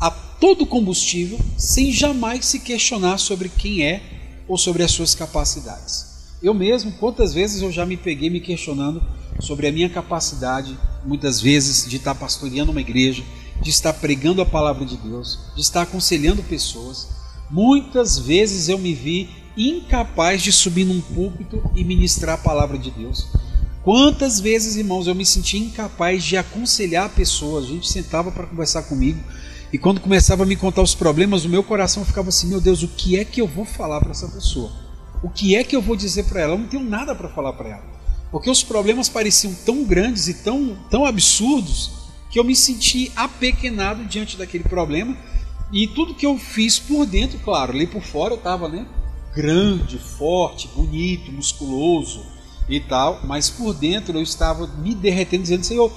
[0.00, 4.02] a todo combustível, sem jamais se questionar sobre quem é
[4.48, 6.38] ou sobre as suas capacidades.
[6.42, 9.02] Eu mesmo, quantas vezes eu já me peguei me questionando
[9.38, 13.22] sobre a minha capacidade, muitas vezes, de estar pastoreando uma igreja,
[13.60, 17.06] de estar pregando a palavra de Deus, de estar aconselhando pessoas.
[17.50, 22.90] Muitas vezes eu me vi incapaz de subir num púlpito e ministrar a palavra de
[22.90, 23.26] Deus.
[23.82, 27.64] Quantas vezes, irmãos, eu me senti incapaz de aconselhar pessoas.
[27.64, 29.20] A gente sentava para conversar comigo
[29.72, 32.82] e quando começava a me contar os problemas, o meu coração ficava assim: meu Deus,
[32.82, 34.72] o que é que eu vou falar para essa pessoa?
[35.22, 36.54] O que é que eu vou dizer para ela?
[36.54, 37.84] Eu não tenho nada para falar para ela.
[38.30, 41.90] Porque os problemas pareciam tão grandes e tão, tão absurdos
[42.30, 45.16] que eu me senti apequenado diante daquele problema.
[45.72, 48.86] E tudo que eu fiz por dentro, claro, ali por fora eu estava né,
[49.34, 52.24] grande, forte, bonito, musculoso
[52.68, 55.92] e tal, mas por dentro eu estava me derretendo, dizendo: Senhor,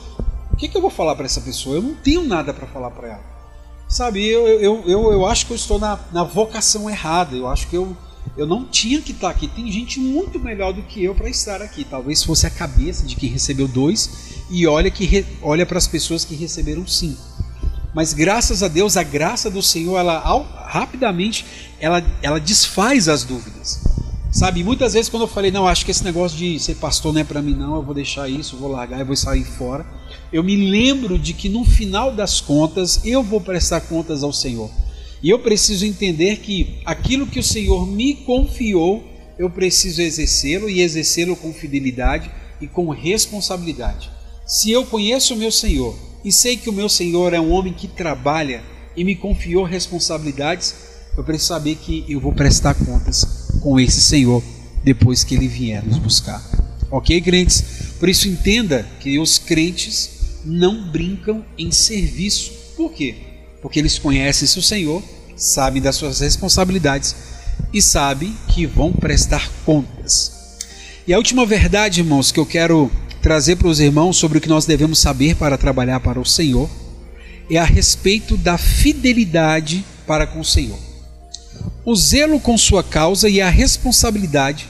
[0.52, 1.78] o que, que eu vou falar para essa pessoa?
[1.78, 3.40] Eu não tenho nada para falar para ela.
[3.88, 7.68] Sabe, eu, eu, eu, eu acho que eu estou na, na vocação errada, eu acho
[7.68, 7.96] que eu,
[8.38, 9.48] eu não tinha que estar aqui.
[9.48, 11.84] Tem gente muito melhor do que eu para estar aqui.
[11.84, 16.24] Talvez fosse a cabeça de quem recebeu dois e olha, que olha para as pessoas
[16.24, 17.22] que receberam cinco.
[17.94, 21.46] Mas graças a Deus, a graça do Senhor, ela ao, rapidamente
[21.80, 23.82] ela, ela desfaz as dúvidas.
[24.32, 27.22] Sabe, muitas vezes quando eu falei, não, acho que esse negócio de ser pastor não
[27.22, 29.86] é para mim, não, eu vou deixar isso, vou largar, eu vou sair fora.
[30.32, 34.70] Eu me lembro de que no final das contas eu vou prestar contas ao Senhor.
[35.24, 39.04] E eu preciso entender que aquilo que o Senhor me confiou,
[39.38, 42.30] eu preciso exercê-lo e exercê-lo com fidelidade
[42.62, 44.12] e com responsabilidade.
[44.46, 47.74] Se eu conheço o meu Senhor e sei que o meu Senhor é um homem
[47.74, 48.64] que trabalha
[48.96, 50.76] e me confiou responsabilidades,
[51.16, 54.44] eu preciso saber que eu vou prestar contas com esse Senhor
[54.84, 56.44] depois que ele vier nos buscar.
[56.92, 57.64] Ok, crentes?
[58.00, 60.10] Por isso entenda que os crentes
[60.44, 62.52] não brincam em serviço.
[62.76, 63.16] Por quê?
[63.62, 65.04] Porque eles conhecem o Senhor,
[65.36, 67.16] sabem das suas responsabilidades
[67.74, 70.32] e sabem que vão prestar contas.
[71.06, 74.50] E a última verdade, irmãos, que eu quero trazer para os irmãos sobre o que
[74.50, 76.70] nós devemos saber para trabalhar para o Senhor
[77.50, 80.78] é a respeito da fidelidade para com o Senhor.
[81.84, 84.68] O zelo com sua causa e a responsabilidade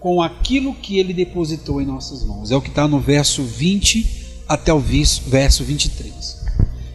[0.00, 2.50] com aquilo que ele depositou em nossas mãos.
[2.50, 6.44] É o que está no verso 20 até o verso 23.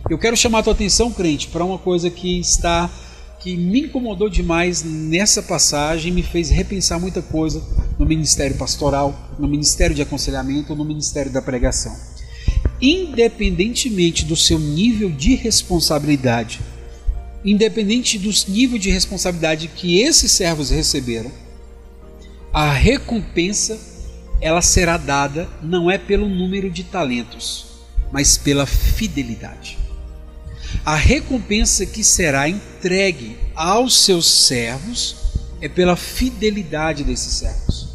[0.10, 2.90] Eu quero chamar a tua atenção, crente, para uma coisa que está
[3.40, 7.60] que me incomodou demais nessa passagem, me fez repensar muita coisa
[8.12, 11.96] ministério pastoral, no ministério de aconselhamento, no ministério da pregação.
[12.82, 16.60] Independentemente do seu nível de responsabilidade,
[17.46, 21.32] independente do nível de responsabilidade que esses servos receberam,
[22.52, 23.80] a recompensa
[24.42, 27.68] ela será dada não é pelo número de talentos,
[28.12, 29.78] mas pela fidelidade.
[30.84, 35.16] A recompensa que será entregue aos seus servos
[35.62, 37.91] é pela fidelidade desses servos.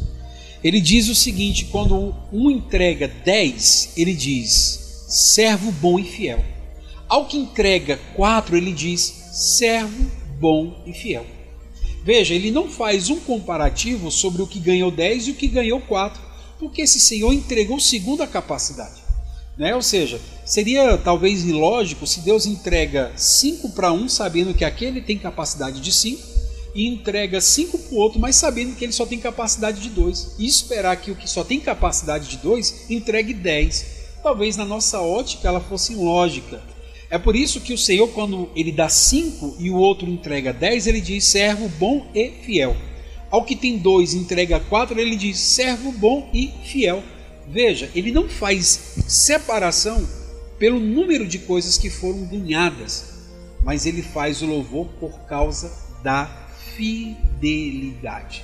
[0.63, 6.43] Ele diz o seguinte: quando um entrega dez, ele diz servo bom e fiel.
[7.07, 11.25] Ao que entrega quatro, ele diz servo bom e fiel.
[12.03, 15.79] Veja, ele não faz um comparativo sobre o que ganhou dez e o que ganhou
[15.81, 16.21] quatro,
[16.59, 19.07] porque esse senhor entregou segundo a capacidade.
[19.57, 19.73] Né?
[19.75, 25.17] Ou seja, seria talvez ilógico se Deus entrega 5 para um, sabendo que aquele tem
[25.17, 26.36] capacidade de 5,
[26.77, 30.35] e entrega 5 para o outro, mas sabendo que ele só tem capacidade de 2,
[30.37, 33.97] e esperar que o que só tem capacidade de 2 entregue 10.
[34.21, 36.61] Talvez na nossa ótica ela fosse ilógica.
[37.09, 40.85] É por isso que o Senhor, quando ele dá 5 e o outro entrega 10,
[40.85, 42.77] ele diz: servo bom e fiel.
[43.31, 47.01] Ao que tem 2 entrega 4, ele diz: servo bom e fiel.
[47.47, 50.07] Veja, ele não faz separação
[50.59, 53.05] pelo número de coisas que foram ganhadas,
[53.63, 55.71] mas ele faz o louvor por causa
[56.03, 56.46] da
[56.77, 58.43] fidelidade.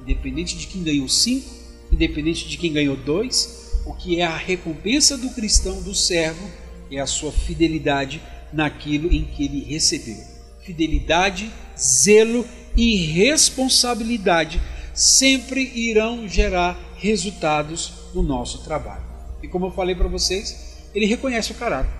[0.00, 1.50] Independente de quem ganhou cinco,
[1.90, 6.48] independente de quem ganhou dois, o que é a recompensa do cristão, do servo,
[6.90, 10.22] é a sua fidelidade naquilo em que ele recebeu.
[10.60, 14.60] Fidelidade, zelo e responsabilidade
[14.94, 19.04] sempre irão gerar resultados no nosso trabalho.
[19.42, 21.90] E como eu falei para vocês, ele reconhece o caráter.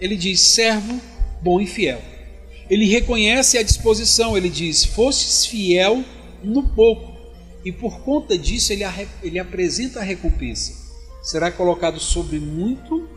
[0.00, 1.00] Ele diz: servo
[1.40, 2.02] bom e fiel.
[2.70, 6.04] Ele reconhece a disposição, ele diz: fostes fiel
[6.42, 7.16] no pouco,
[7.64, 8.84] e por conta disso ele,
[9.22, 10.74] ele apresenta a recompensa.
[11.22, 13.08] Será colocado sobre muito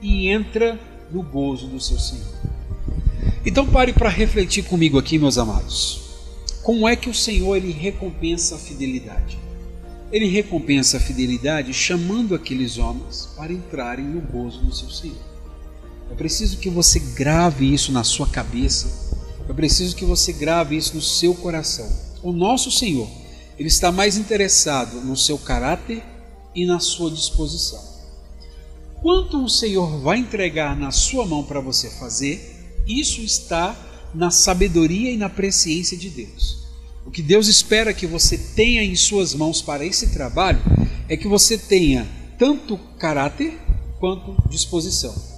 [0.00, 0.78] e entra
[1.10, 2.34] no gozo do seu Senhor.
[3.44, 6.02] Então pare para refletir comigo aqui, meus amados.
[6.62, 9.38] Como é que o Senhor ele recompensa a fidelidade?
[10.10, 15.35] Ele recompensa a fidelidade chamando aqueles homens para entrarem no gozo do seu Senhor.
[16.10, 18.88] É preciso que você grave isso na sua cabeça.
[19.48, 21.88] É preciso que você grave isso no seu coração.
[22.22, 23.08] O nosso Senhor,
[23.58, 26.02] ele está mais interessado no seu caráter
[26.54, 27.82] e na sua disposição.
[29.02, 33.76] Quanto o Senhor vai entregar na sua mão para você fazer, isso está
[34.14, 36.66] na sabedoria e na presciência de Deus.
[37.04, 40.60] O que Deus espera que você tenha em suas mãos para esse trabalho
[41.08, 43.58] é que você tenha tanto caráter
[44.00, 45.35] quanto disposição.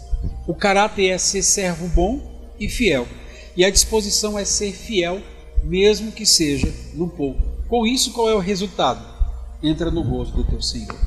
[0.48, 3.06] O caráter é ser servo bom e fiel,
[3.54, 5.20] e a disposição é ser fiel,
[5.62, 7.42] mesmo que seja no pouco.
[7.68, 9.06] Com isso, qual é o resultado?
[9.62, 10.98] Entra no gozo do teu Senhor.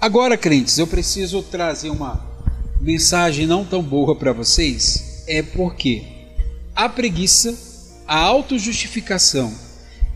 [0.00, 2.20] Agora, crentes, eu preciso trazer uma
[2.80, 6.02] mensagem não tão boa para vocês, é porque
[6.74, 7.56] a preguiça,
[8.08, 9.54] a autojustificação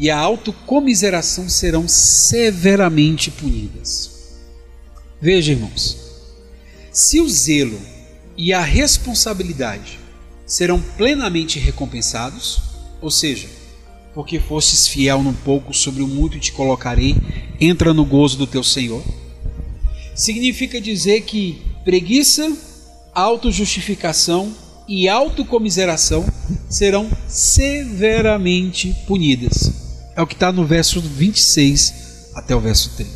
[0.00, 4.40] e a autocomiseração serão severamente punidas.
[5.20, 5.96] Veja, irmãos,
[6.90, 7.91] se o zelo
[8.36, 9.98] e a responsabilidade
[10.46, 12.60] serão plenamente recompensados,
[13.00, 13.48] ou seja,
[14.14, 17.16] porque fostes fiel num pouco, sobre o muito te colocarei,
[17.60, 19.02] entra no gozo do teu Senhor.
[20.14, 22.54] Significa dizer que preguiça,
[23.14, 24.54] autojustificação
[24.86, 26.24] e autocomiseração
[26.68, 29.72] serão severamente punidas.
[30.14, 33.10] É o que está no verso 26 até o verso 30.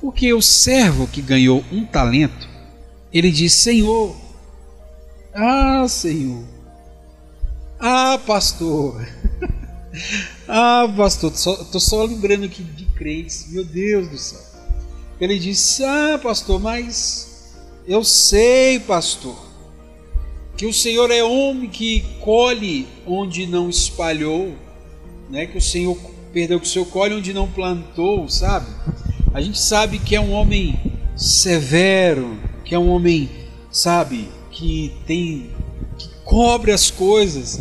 [0.00, 2.48] Porque o servo que ganhou um talento,
[3.12, 4.16] ele diz: Senhor,
[5.34, 6.44] ah, Senhor,
[7.78, 9.06] ah, pastor,
[10.48, 14.40] ah, pastor, estou só lembrando aqui de crentes, meu Deus do céu.
[15.20, 19.36] Ele disse: Ah, pastor, mas eu sei, pastor,
[20.56, 24.54] que o Senhor é homem que colhe onde não espalhou
[25.32, 25.46] né?
[25.46, 25.96] Que o Senhor,
[26.30, 28.66] perdeu que o Senhor colhe onde não plantou, sabe?
[29.32, 30.78] A gente sabe que é um homem
[31.16, 33.28] severo, que é um homem,
[33.70, 35.50] sabe, que tem
[35.98, 37.60] que cobre as coisas.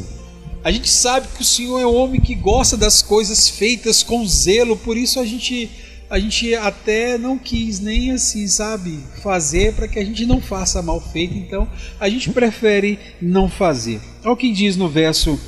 [0.64, 4.26] A gente sabe que o Senhor é um homem que gosta das coisas feitas com
[4.28, 5.70] zelo, por isso a gente
[6.10, 10.82] a gente até não quis nem assim, sabe, fazer para que a gente não faça
[10.82, 11.66] mal feito, então
[11.98, 14.02] a gente prefere não fazer.
[14.22, 15.40] Olha o que diz no verso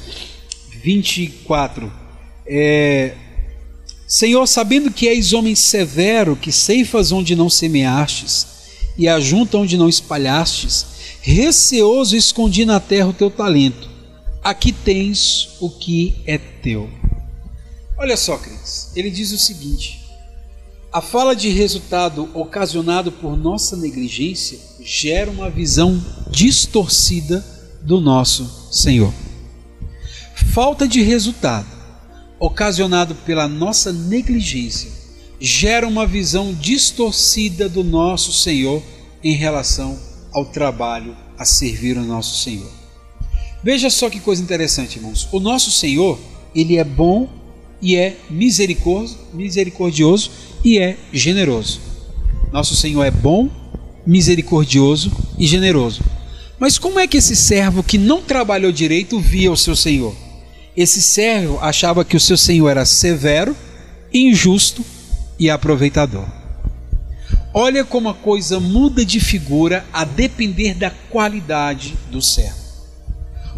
[0.81, 1.91] 24.
[2.47, 3.13] É,
[4.07, 8.47] Senhor, sabendo que és homem severo, que ceifas onde não semeastes
[8.97, 10.85] e ajunta onde não espalhastes,
[11.21, 13.89] receoso escondi na terra o teu talento.
[14.43, 16.89] aqui tens o que é teu.
[17.97, 20.01] Olha só, Cris, ele diz o seguinte:
[20.91, 27.43] a fala de resultado ocasionado por nossa negligência gera uma visão distorcida
[27.81, 29.13] do nosso Senhor.
[30.53, 31.67] Falta de resultado
[32.39, 34.91] ocasionado pela nossa negligência
[35.45, 38.81] gera uma visão distorcida do nosso Senhor
[39.21, 39.99] em relação
[40.31, 42.71] ao trabalho a servir o nosso Senhor.
[43.61, 45.27] Veja só que coisa interessante, irmãos.
[45.33, 46.17] O nosso Senhor,
[46.55, 47.27] ele é bom
[47.81, 50.31] e é misericordioso,
[50.63, 51.81] e é generoso.
[52.53, 53.49] Nosso Senhor é bom,
[54.07, 56.01] misericordioso e generoso.
[56.57, 60.15] Mas como é que esse servo que não trabalhou direito via o seu Senhor?
[60.75, 63.53] Esse servo achava que o seu Senhor era severo,
[64.13, 64.85] injusto
[65.43, 66.25] e aproveitador.
[67.53, 72.63] Olha como a coisa muda de figura a depender da qualidade do servo.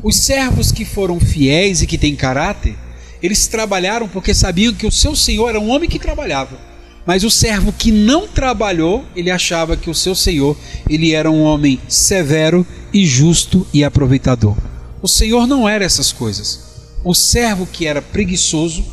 [0.01, 2.75] Os servos que foram fiéis e que têm caráter,
[3.21, 6.57] eles trabalharam porque sabiam que o seu senhor era um homem que trabalhava.
[7.05, 10.57] Mas o servo que não trabalhou, ele achava que o seu senhor,
[10.89, 14.57] ele era um homem severo e justo e aproveitador.
[15.03, 16.61] O senhor não era essas coisas.
[17.03, 18.83] O servo que era preguiçoso,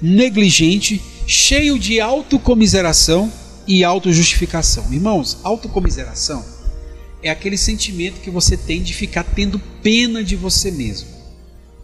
[0.00, 3.32] negligente, cheio de autocomiseração
[3.66, 4.92] e autojustificação.
[4.92, 6.44] Irmãos, autocomiseração
[7.22, 11.16] é aquele sentimento que você tem de ficar tendo pena de você mesmo.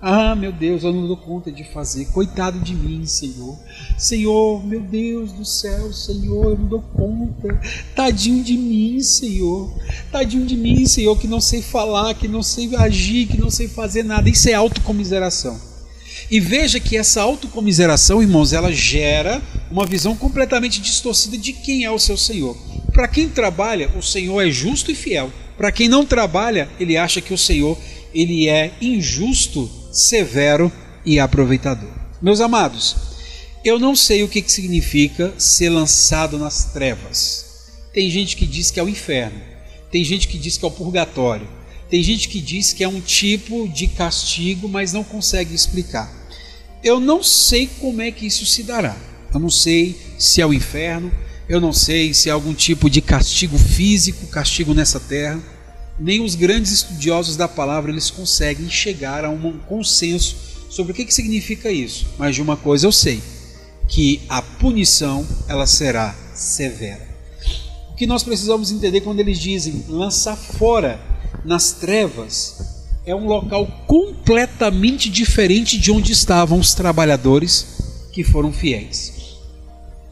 [0.05, 2.07] Ah, meu Deus, eu não dou conta de fazer.
[2.07, 3.57] Coitado de mim, Senhor.
[3.97, 7.61] Senhor, meu Deus do céu, Senhor, eu não dou conta.
[7.95, 9.73] Tadinho de mim, Senhor.
[10.11, 13.69] Tadinho de mim, Senhor, que não sei falar, que não sei agir, que não sei
[13.69, 14.29] fazer nada.
[14.29, 15.72] Isso é autocomiseração.
[16.33, 21.91] E veja que essa autocomiseração, irmãos, ela gera uma visão completamente distorcida de quem é
[21.91, 22.57] o seu Senhor.
[22.91, 25.31] Para quem trabalha, o Senhor é justo e fiel.
[25.59, 27.79] Para quem não trabalha, ele acha que o Senhor
[28.15, 30.73] ele é injusto severo
[31.05, 31.91] e aproveitador.
[32.23, 32.97] Meus amados,
[33.63, 37.69] eu não sei o que significa ser lançado nas trevas.
[37.93, 39.39] Tem gente que diz que é o inferno,
[39.91, 41.47] tem gente que diz que é o purgatório,
[41.91, 46.22] tem gente que diz que é um tipo de castigo, mas não consegue explicar.
[46.83, 48.97] Eu não sei como é que isso se dará.
[49.33, 51.13] Eu não sei se é o inferno,
[51.49, 55.41] eu não sei se é algum tipo de castigo físico, castigo nessa terra
[55.99, 60.37] nem os grandes estudiosos da palavra eles conseguem chegar a um consenso
[60.69, 62.07] sobre o que, que significa isso.
[62.19, 63.23] Mas de uma coisa eu sei,
[63.89, 67.07] que a punição ela será severa.
[67.91, 71.01] O que nós precisamos entender quando eles dizem lançar fora
[71.45, 72.72] nas trevas
[73.05, 79.39] é um local completamente diferente de onde estavam os trabalhadores que foram fiéis.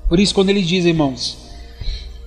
[0.08, 1.38] Por isso, quando ele diz, irmãos,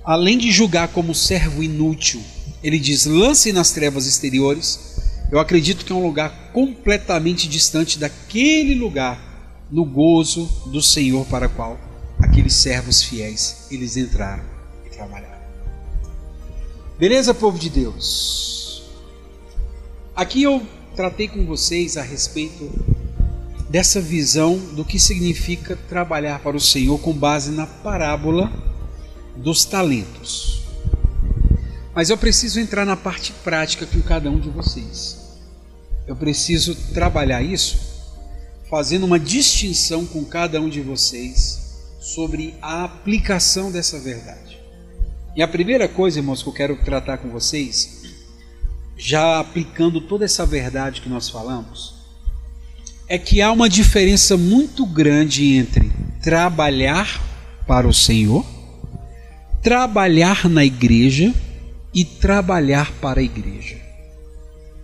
[0.04, 2.24] além de julgar como servo inútil
[2.64, 4.94] ele diz: lance nas trevas exteriores.
[5.32, 11.50] Eu acredito que é um lugar completamente distante daquele lugar no gozo do Senhor para
[11.50, 11.80] qual
[12.20, 14.44] aqueles servos fiéis eles entraram
[14.86, 15.42] e trabalharam.
[17.00, 18.63] Beleza, povo de Deus?
[20.16, 20.62] Aqui eu
[20.96, 22.70] tratei com vocês a respeito
[23.68, 28.54] dessa visão do que significa trabalhar para o Senhor com base na parábola
[29.36, 30.62] dos talentos.
[31.96, 35.18] Mas eu preciso entrar na parte prática com cada um de vocês.
[36.06, 37.80] Eu preciso trabalhar isso
[38.70, 44.62] fazendo uma distinção com cada um de vocês sobre a aplicação dessa verdade.
[45.36, 48.03] E a primeira coisa, irmãos, que eu quero tratar com vocês,
[48.98, 51.96] já aplicando toda essa verdade que nós falamos,
[53.08, 57.22] é que há uma diferença muito grande entre trabalhar
[57.68, 58.46] para o Senhor,
[59.62, 61.34] trabalhar na igreja
[61.94, 63.78] e trabalhar para a igreja.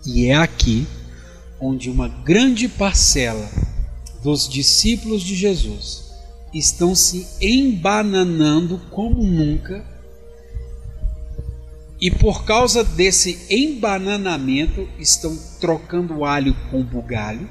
[0.06, 0.86] E é aqui
[1.60, 3.48] onde uma grande parcela
[4.22, 6.10] dos discípulos de Jesus
[6.52, 9.84] estão se embananando como nunca.
[12.00, 17.46] E por causa desse embananamento, estão trocando alho com bugalho,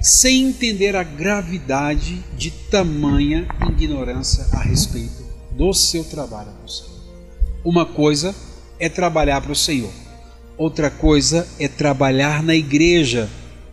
[0.00, 6.50] sem entender a gravidade de tamanha ignorância a respeito do seu trabalho.
[7.62, 8.34] Uma coisa
[8.78, 9.92] é trabalhar para o Senhor.
[10.56, 13.28] Outra coisa é trabalhar na igreja.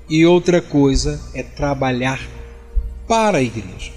[0.10, 2.20] E outra coisa é trabalhar
[3.08, 3.92] para a igreja.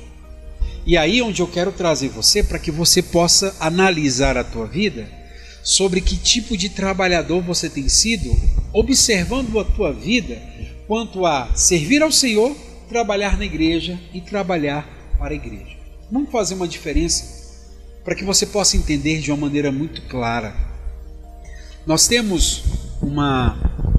[0.86, 5.23] E aí onde eu quero trazer você para que você possa analisar a tua vida
[5.64, 8.30] sobre que tipo de trabalhador você tem sido,
[8.72, 10.40] observando a tua vida
[10.86, 12.56] quanto a servir ao Senhor,
[12.88, 14.86] trabalhar na igreja e trabalhar
[15.18, 15.76] para a igreja.
[16.12, 17.42] Vamos fazer uma diferença
[18.04, 20.74] para que você possa entender de uma maneira muito clara
[21.86, 22.62] nós temos
[23.02, 23.58] uma,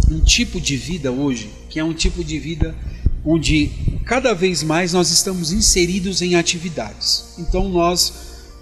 [0.09, 2.75] um tipo de vida hoje que é um tipo de vida
[3.23, 3.69] onde
[4.05, 7.35] cada vez mais nós estamos inseridos em atividades.
[7.37, 8.13] Então nós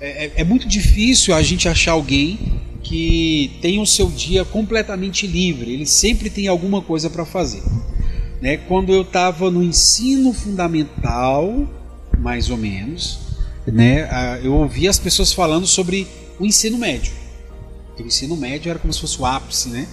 [0.02, 5.26] é, é, é muito difícil a gente achar alguém que tem o seu dia completamente
[5.26, 5.72] livre.
[5.72, 7.64] Ele sempre tem alguma coisa para fazer.
[8.42, 8.58] Né?
[8.58, 11.66] Quando eu estava no ensino fundamental,
[12.20, 13.20] mais ou menos,
[13.66, 16.06] né, eu ouvia as pessoas falando sobre
[16.38, 17.14] o ensino médio.
[17.98, 19.88] O ensino médio era como se fosse o ápice, né?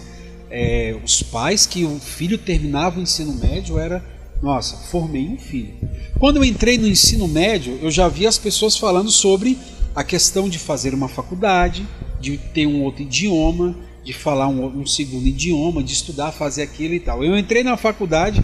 [0.50, 4.04] É, os pais que o filho terminava o ensino médio era,
[4.42, 5.74] nossa, formei um filho.
[6.18, 9.56] Quando eu entrei no ensino médio, eu já vi as pessoas falando sobre
[9.94, 11.86] a questão de fazer uma faculdade,
[12.20, 16.94] de ter um outro idioma, de falar um, um segundo idioma, de estudar, fazer aquilo
[16.94, 17.24] e tal.
[17.24, 18.42] Eu entrei na faculdade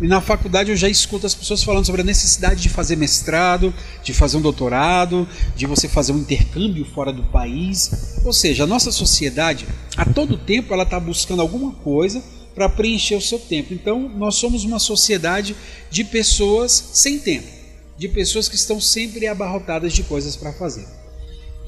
[0.00, 3.74] e na faculdade eu já escuto as pessoas falando sobre a necessidade de fazer mestrado,
[4.02, 8.20] de fazer um doutorado, de você fazer um intercâmbio fora do país.
[8.24, 9.66] Ou seja, a nossa sociedade,
[9.96, 12.22] a todo tempo, ela está buscando alguma coisa
[12.54, 13.74] para preencher o seu tempo.
[13.74, 15.56] Então, nós somos uma sociedade
[15.90, 17.48] de pessoas sem tempo,
[17.96, 20.97] de pessoas que estão sempre abarrotadas de coisas para fazer.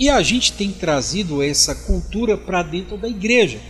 [0.01, 3.61] E a gente tem trazido essa cultura para dentro da igreja.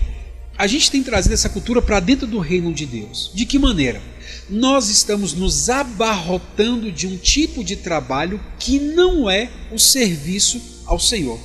[0.57, 3.33] A gente tem trazido essa cultura para dentro do reino de Deus.
[3.35, 4.01] De que maneira?
[4.49, 11.01] Nós estamos nos abarrotando de um tipo de trabalho que não é o serviço ao
[11.01, 11.41] Senhor.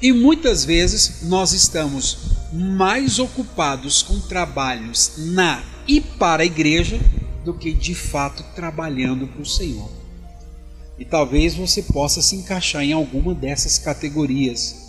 [0.00, 2.18] E muitas vezes nós estamos
[2.52, 7.00] mais ocupados com trabalhos na e para a igreja
[7.44, 10.05] do que de fato trabalhando para o Senhor.
[10.98, 14.86] E talvez você possa se encaixar em alguma dessas categorias.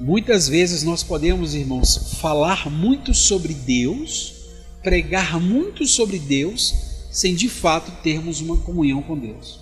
[0.00, 4.34] Muitas vezes nós podemos, irmãos, falar muito sobre Deus,
[4.82, 6.74] pregar muito sobre Deus,
[7.10, 9.60] sem de fato termos uma comunhão com Deus.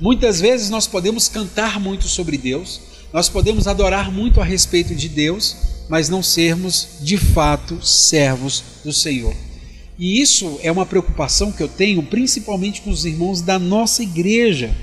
[0.00, 2.80] Muitas vezes nós podemos cantar muito sobre Deus,
[3.12, 5.56] nós podemos adorar muito a respeito de Deus,
[5.88, 9.34] mas não sermos de fato servos do Senhor.
[9.98, 14.74] E isso é uma preocupação que eu tenho, principalmente com os irmãos da nossa igreja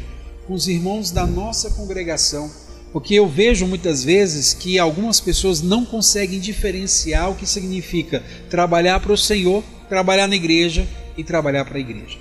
[0.51, 2.51] com os irmãos da nossa congregação,
[2.91, 8.99] porque eu vejo muitas vezes que algumas pessoas não conseguem diferenciar o que significa trabalhar
[8.99, 10.85] para o Senhor, trabalhar na igreja
[11.15, 12.17] e trabalhar para a igreja.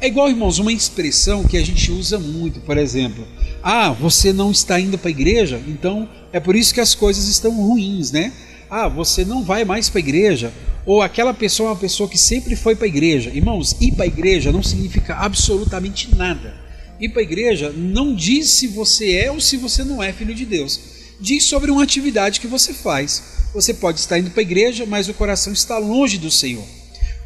[0.00, 3.24] É igual, irmãos, uma expressão que a gente usa muito, por exemplo.
[3.62, 7.28] Ah, você não está indo para a igreja, então é por isso que as coisas
[7.28, 8.32] estão ruins, né?
[8.68, 10.52] Ah, você não vai mais para a igreja,
[10.84, 13.30] ou aquela pessoa é uma pessoa que sempre foi para a igreja.
[13.32, 16.59] Irmãos, ir para a igreja não significa absolutamente nada
[17.00, 20.34] ir para a igreja não diz se você é ou se você não é filho
[20.34, 20.78] de Deus.
[21.20, 23.22] Diz sobre uma atividade que você faz.
[23.54, 26.64] Você pode estar indo para a igreja, mas o coração está longe do Senhor.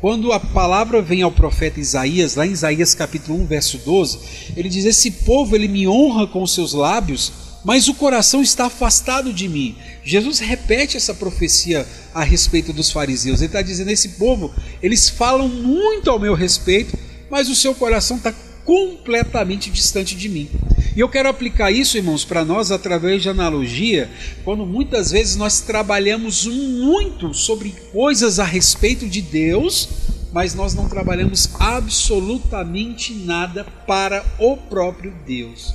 [0.01, 4.19] Quando a palavra vem ao profeta Isaías, lá em Isaías capítulo 1, verso 12,
[4.57, 7.33] ele diz: Esse povo ele me honra com os seus lábios,
[7.65, 9.77] mas o coração está afastado de mim.
[10.05, 13.41] Jesus repete essa profecia a respeito dos fariseus.
[13.41, 14.53] Ele está dizendo: Esse povo,
[14.83, 16.99] eles falam muito ao meu respeito,
[17.31, 18.33] mas o seu coração está
[18.65, 20.49] completamente distante de mim.
[20.97, 24.09] E eu quero aplicar isso, irmãos, para nós através de analogia,
[24.45, 29.89] quando muitas vezes nós trabalhamos muito sobre coisas a respeito de Deus,
[30.33, 35.75] mas nós não trabalhamos absolutamente nada para o próprio Deus.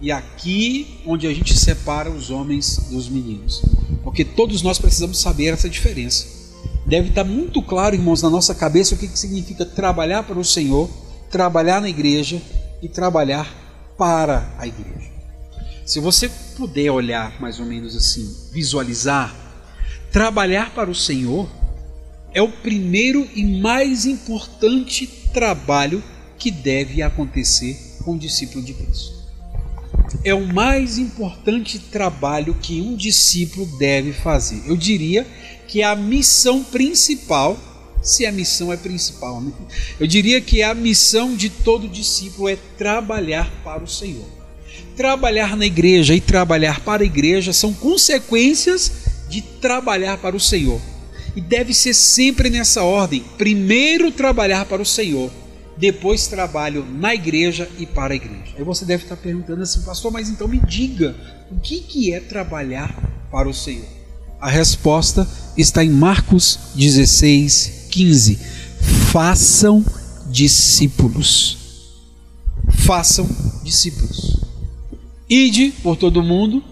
[0.00, 3.60] E aqui onde a gente separa os homens dos meninos,
[4.02, 6.26] porque todos nós precisamos saber essa diferença.
[6.86, 10.88] Deve estar muito claro, irmãos, na nossa cabeça o que significa trabalhar para o Senhor
[11.30, 12.42] trabalhar na igreja
[12.82, 13.48] e trabalhar
[13.96, 15.10] para a igreja.
[15.86, 19.34] Se você puder olhar mais ou menos assim, visualizar,
[20.10, 21.48] trabalhar para o Senhor
[22.32, 26.02] é o primeiro e mais importante trabalho
[26.38, 29.20] que deve acontecer com o discípulo de Cristo.
[30.24, 34.62] É o mais importante trabalho que um discípulo deve fazer.
[34.66, 35.26] Eu diria
[35.68, 37.58] que é a missão principal
[38.02, 39.40] se a missão é principal.
[39.40, 39.52] Né?
[39.98, 44.26] Eu diria que a missão de todo discípulo é trabalhar para o Senhor.
[44.96, 48.92] Trabalhar na igreja e trabalhar para a igreja são consequências
[49.28, 50.80] de trabalhar para o Senhor.
[51.34, 55.30] E deve ser sempre nessa ordem: primeiro trabalhar para o Senhor,
[55.76, 58.54] depois trabalho na igreja e para a igreja.
[58.58, 61.16] Aí você deve estar perguntando assim, pastor, mas então me diga,
[61.50, 62.94] o que, que é trabalhar
[63.30, 63.86] para o Senhor?
[64.40, 65.26] A resposta
[65.56, 68.38] está em Marcos 16, 15.
[69.10, 69.84] Façam
[70.26, 71.58] discípulos.
[72.70, 73.28] Façam
[73.64, 74.40] discípulos.
[75.28, 76.62] Ide por todo mundo,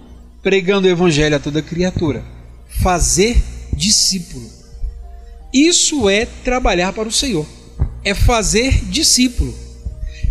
[0.43, 2.25] pregando o evangelho a toda criatura.
[2.81, 3.43] Fazer
[3.73, 4.49] discípulo.
[5.53, 7.47] Isso é trabalhar para o Senhor.
[8.05, 9.55] É fazer discípulo.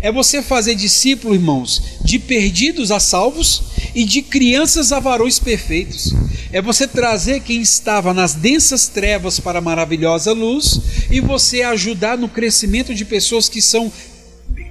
[0.00, 6.14] É você fazer discípulo, irmãos, de perdidos a salvos e de crianças a varões perfeitos.
[6.52, 12.16] É você trazer quem estava nas densas trevas para a maravilhosa luz e você ajudar
[12.16, 13.92] no crescimento de pessoas que são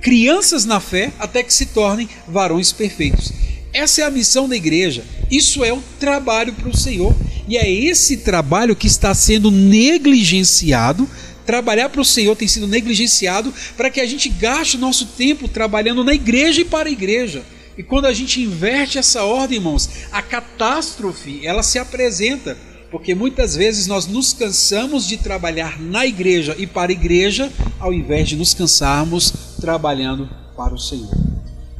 [0.02, 3.32] crianças na fé até que se tornem varões perfeitos.
[3.74, 5.04] Essa é a missão da igreja.
[5.30, 7.16] Isso é o trabalho para o Senhor.
[7.48, 11.08] E é esse trabalho que está sendo negligenciado.
[11.46, 15.48] Trabalhar para o Senhor tem sido negligenciado para que a gente gaste o nosso tempo
[15.48, 17.44] trabalhando na igreja e para a igreja.
[17.78, 22.58] E quando a gente inverte essa ordem, irmãos, a catástrofe ela se apresenta,
[22.90, 27.94] porque muitas vezes nós nos cansamos de trabalhar na igreja e para a igreja, ao
[27.94, 31.12] invés de nos cansarmos trabalhando para o Senhor.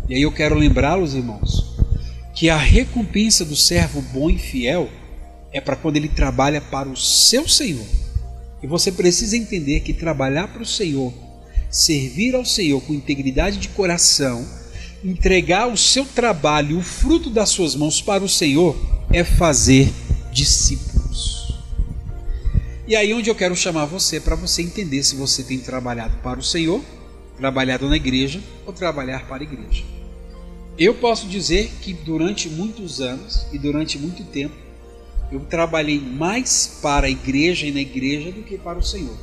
[0.08, 1.76] E aí eu quero lembrá-los, irmãos,
[2.36, 4.90] que a recompensa do servo bom e fiel
[5.52, 7.86] é para quando ele trabalha para o seu Senhor.
[8.62, 11.12] E você precisa entender que trabalhar para o Senhor,
[11.70, 14.46] servir ao Senhor com integridade de coração,
[15.08, 18.76] entregar o seu trabalho, o fruto das suas mãos para o Senhor,
[19.10, 19.90] é fazer
[20.34, 21.58] discípulos.
[22.86, 26.40] E aí onde eu quero chamar você para você entender se você tem trabalhado para
[26.40, 26.82] o Senhor,
[27.38, 29.86] trabalhado na igreja ou trabalhar para a igreja.
[30.78, 34.56] Eu posso dizer que durante muitos anos e durante muito tempo
[35.32, 39.18] eu trabalhei mais para a igreja e na igreja do que para o Senhor.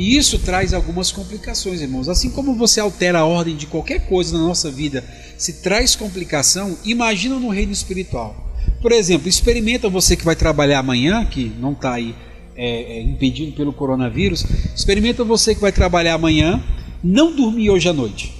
[0.00, 2.08] E isso traz algumas complicações, irmãos.
[2.08, 5.04] Assim como você altera a ordem de qualquer coisa na nossa vida,
[5.36, 8.34] se traz complicação, imagina no reino espiritual.
[8.80, 12.14] Por exemplo, experimenta você que vai trabalhar amanhã, que não está aí
[12.56, 14.42] é, é, impedido pelo coronavírus,
[14.74, 16.64] experimenta você que vai trabalhar amanhã,
[17.04, 18.34] não dormir hoje à noite,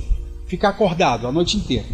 [0.47, 1.85] ficar acordado a noite inteira.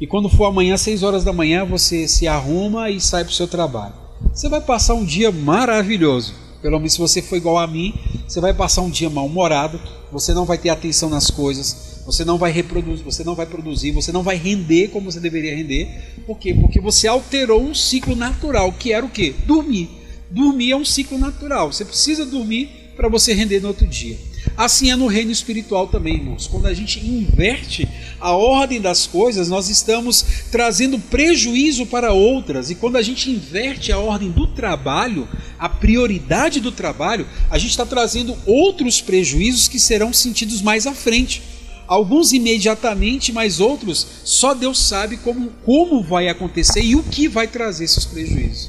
[0.00, 3.34] E quando for amanhã, 6 horas da manhã, você se arruma e sai para o
[3.34, 3.94] seu trabalho.
[4.32, 7.94] Você vai passar um dia maravilhoso pelo menos se você for igual a mim,
[8.26, 9.80] você vai passar um dia mal-humorado,
[10.12, 13.92] você não vai ter atenção nas coisas, você não vai reproduzir, você não vai produzir,
[13.92, 16.14] você não vai render como você deveria render.
[16.26, 16.54] Por quê?
[16.54, 19.34] Porque você alterou um ciclo natural, que era o quê?
[19.46, 19.88] Dormir.
[20.30, 21.72] Dormir é um ciclo natural.
[21.72, 24.18] Você precisa dormir para você render no outro dia.
[24.60, 26.46] Assim é no reino espiritual também, irmãos.
[26.46, 27.88] Quando a gente inverte
[28.20, 32.68] a ordem das coisas, nós estamos trazendo prejuízo para outras.
[32.68, 35.26] E quando a gente inverte a ordem do trabalho,
[35.58, 40.92] a prioridade do trabalho, a gente está trazendo outros prejuízos que serão sentidos mais à
[40.92, 41.42] frente.
[41.86, 47.48] Alguns imediatamente, mas outros só Deus sabe como, como vai acontecer e o que vai
[47.48, 48.68] trazer esses prejuízos.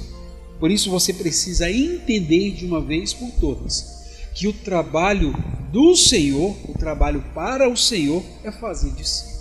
[0.57, 3.99] Por isso você precisa entender de uma vez por todas
[4.33, 5.33] que o trabalho
[5.71, 9.31] do Senhor, o trabalho para o Senhor, é fazer discípulo.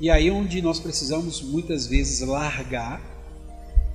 [0.00, 3.00] E aí é onde nós precisamos muitas vezes largar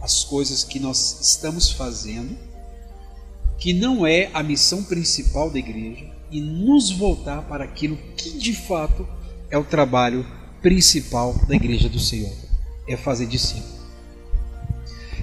[0.01, 2.37] as coisas que nós estamos fazendo,
[3.57, 8.53] que não é a missão principal da igreja, e nos voltar para aquilo que de
[8.53, 9.07] fato
[9.49, 10.25] é o trabalho
[10.61, 12.33] principal da igreja do Senhor,
[12.87, 13.75] é fazer discípulo.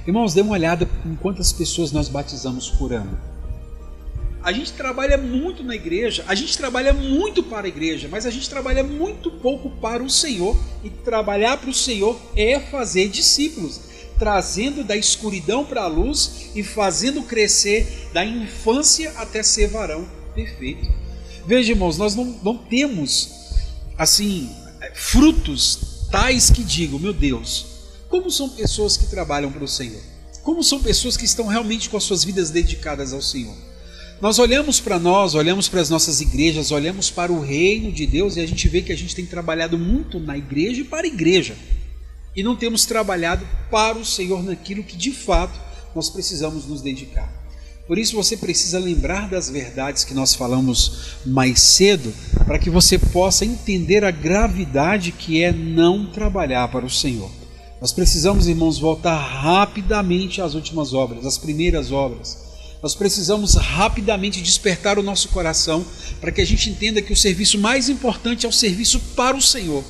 [0.05, 3.32] Irmãos, dê uma olhada em quantas pessoas nós batizamos por ano.
[4.43, 8.31] A gente trabalha muito na igreja, a gente trabalha muito para a igreja, mas a
[8.31, 10.59] gente trabalha muito pouco para o Senhor.
[10.83, 13.81] E trabalhar para o Senhor é fazer discípulos,
[14.19, 20.89] trazendo da escuridão para a luz e fazendo crescer da infância até ser varão perfeito.
[21.47, 23.31] Veja, irmãos, nós não, não temos
[23.97, 24.51] assim
[24.95, 27.67] frutos tais que digam, meu Deus,
[28.09, 30.03] como são pessoas que trabalham para o Senhor?
[30.43, 33.55] Como são pessoas que estão realmente com as suas vidas dedicadas ao Senhor?
[34.23, 38.37] Nós olhamos para nós, olhamos para as nossas igrejas, olhamos para o reino de Deus
[38.37, 41.09] e a gente vê que a gente tem trabalhado muito na igreja e para a
[41.09, 41.57] igreja.
[42.37, 45.59] E não temos trabalhado para o Senhor naquilo que de fato
[45.93, 47.29] nós precisamos nos dedicar.
[47.89, 52.15] Por isso você precisa lembrar das verdades que nós falamos mais cedo,
[52.47, 57.29] para que você possa entender a gravidade que é não trabalhar para o Senhor.
[57.81, 62.52] Nós precisamos, irmãos, voltar rapidamente às últimas obras, às primeiras obras
[62.83, 65.87] nós precisamos rapidamente despertar o nosso coração
[66.21, 69.43] para que a gente entenda que o serviço mais importante é o serviço para o
[69.43, 69.85] Senhor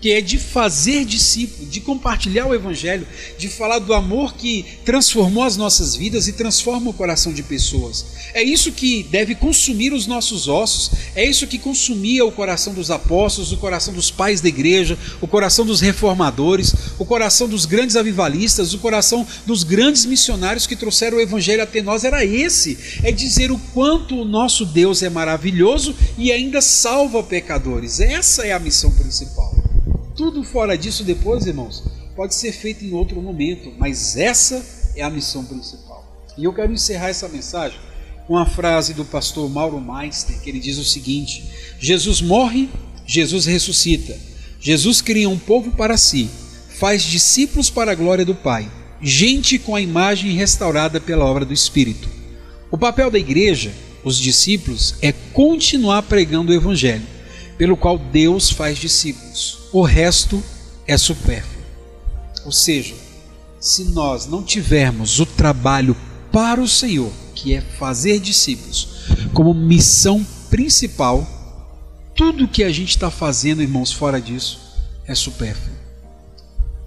[0.00, 3.06] que é de fazer discípulo, de compartilhar o Evangelho,
[3.38, 8.06] de falar do amor que transformou as nossas vidas e transforma o coração de pessoas.
[8.32, 12.90] É isso que deve consumir os nossos ossos, é isso que consumia o coração dos
[12.90, 17.96] apóstolos, o coração dos pais da igreja, o coração dos reformadores, o coração dos grandes
[17.96, 22.04] avivalistas, o coração dos grandes missionários que trouxeram o Evangelho até nós.
[22.04, 28.00] Era esse: é dizer o quanto o nosso Deus é maravilhoso e ainda salva pecadores.
[28.00, 29.59] Essa é a missão principal.
[30.20, 31.82] Tudo fora disso depois, irmãos,
[32.14, 36.26] pode ser feito em outro momento, mas essa é a missão principal.
[36.36, 37.80] E eu quero encerrar essa mensagem
[38.26, 41.42] com a frase do pastor Mauro Meister, que ele diz o seguinte:
[41.78, 42.68] Jesus morre,
[43.06, 44.14] Jesus ressuscita.
[44.60, 46.28] Jesus cria um povo para si,
[46.68, 48.70] faz discípulos para a glória do Pai.
[49.00, 52.10] gente com a imagem restaurada pela obra do Espírito.
[52.70, 53.72] O papel da igreja,
[54.04, 57.06] os discípulos, é continuar pregando o Evangelho,
[57.60, 59.68] pelo qual Deus faz discípulos.
[59.70, 60.42] O resto
[60.86, 61.62] é supérfluo.
[62.46, 62.94] Ou seja,
[63.60, 65.94] se nós não tivermos o trabalho
[66.32, 69.04] para o Senhor, que é fazer discípulos,
[69.34, 71.28] como missão principal,
[72.16, 74.58] tudo que a gente está fazendo, irmãos, fora disso,
[75.06, 75.76] é supérfluo.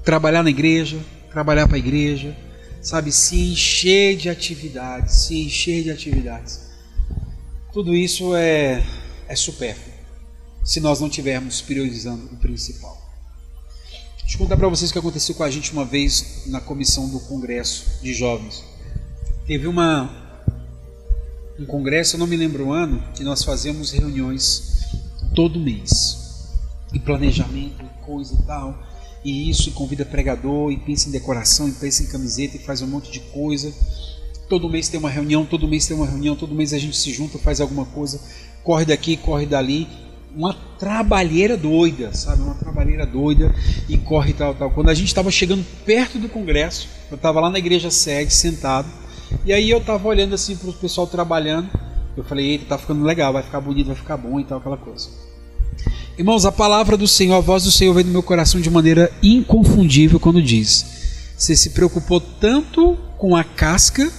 [0.04, 0.98] Trabalhar na igreja,
[1.32, 2.36] trabalhar para a igreja,
[2.82, 6.62] sabe, se encher de atividades, se encher de atividades.
[7.72, 8.84] Tudo isso é,
[9.28, 9.93] é supérfluo,
[10.64, 13.04] se nós não estivermos priorizando o principal.
[14.22, 17.10] Deixa eu contar para vocês o que aconteceu com a gente uma vez na comissão
[17.10, 18.64] do Congresso de Jovens.
[19.46, 20.10] Teve uma,
[21.60, 24.88] um congresso, eu não me lembro o ano, que nós fazemos reuniões
[25.36, 26.48] todo mês.
[26.94, 28.82] E planejamento, coisa e tal.
[29.26, 32.82] E isso, e convida pregador, e pensa em decoração, e pensa em camiseta, e faz
[32.82, 33.74] um monte de coisa.
[34.48, 37.12] Todo mês tem uma reunião, todo mês tem uma reunião, todo mês a gente se
[37.12, 38.22] junta, faz alguma coisa,
[38.64, 39.88] corre daqui, corre dali
[40.36, 42.42] uma trabalheira doida, sabe?
[42.42, 43.54] Uma trabalheira doida
[43.88, 44.72] e corre tal, tal.
[44.72, 48.88] Quando a gente estava chegando perto do congresso, eu estava lá na igreja sede, sentado,
[49.46, 51.70] e aí eu estava olhando assim para o pessoal trabalhando.
[52.16, 54.78] Eu falei, eita, tá ficando legal, vai ficar bonito, vai ficar bom e tal, aquela
[54.78, 55.10] coisa.
[56.18, 59.12] Irmãos, a palavra do Senhor, a voz do Senhor vem no meu coração de maneira
[59.22, 64.12] inconfundível quando diz: Você se preocupou tanto com a casca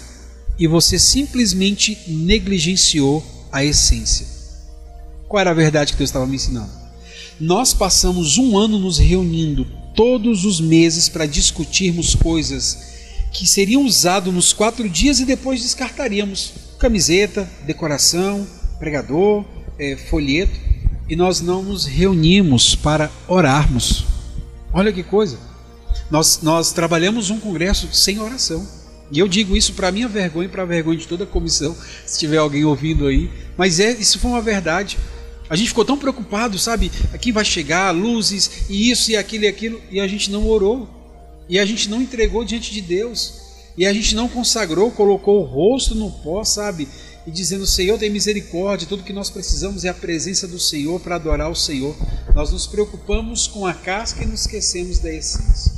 [0.59, 4.34] e você simplesmente negligenciou a essência.
[5.35, 6.71] Qual era a verdade que Deus estava me ensinando?
[7.41, 12.79] Nós passamos um ano nos reunindo todos os meses para discutirmos coisas
[13.33, 18.47] que seriam usadas nos quatro dias e depois descartaríamos camiseta, decoração,
[18.79, 19.45] pregador,
[19.77, 20.57] é, folheto
[21.09, 24.05] e nós não nos reunimos para orarmos.
[24.73, 25.37] Olha que coisa!
[26.13, 28.65] Nós, nós trabalhamos um congresso sem oração.
[29.11, 31.77] E eu digo isso para minha vergonha e para a vergonha de toda a comissão,
[32.07, 33.29] se tiver alguém ouvindo aí.
[33.57, 34.97] Mas é, isso foi uma verdade.
[35.49, 36.91] A gente ficou tão preocupado, sabe?
[37.13, 40.89] Aqui vai chegar luzes e isso e aquilo e aquilo, e a gente não orou.
[41.49, 43.45] E a gente não entregou diante de Deus.
[43.77, 46.89] E a gente não consagrou, colocou o rosto no pó, sabe?
[47.27, 51.17] E dizendo: Senhor, tem misericórdia, tudo que nós precisamos é a presença do Senhor para
[51.17, 51.95] adorar o Senhor.
[52.35, 55.73] Nós nos preocupamos com a casca e nos esquecemos da essência.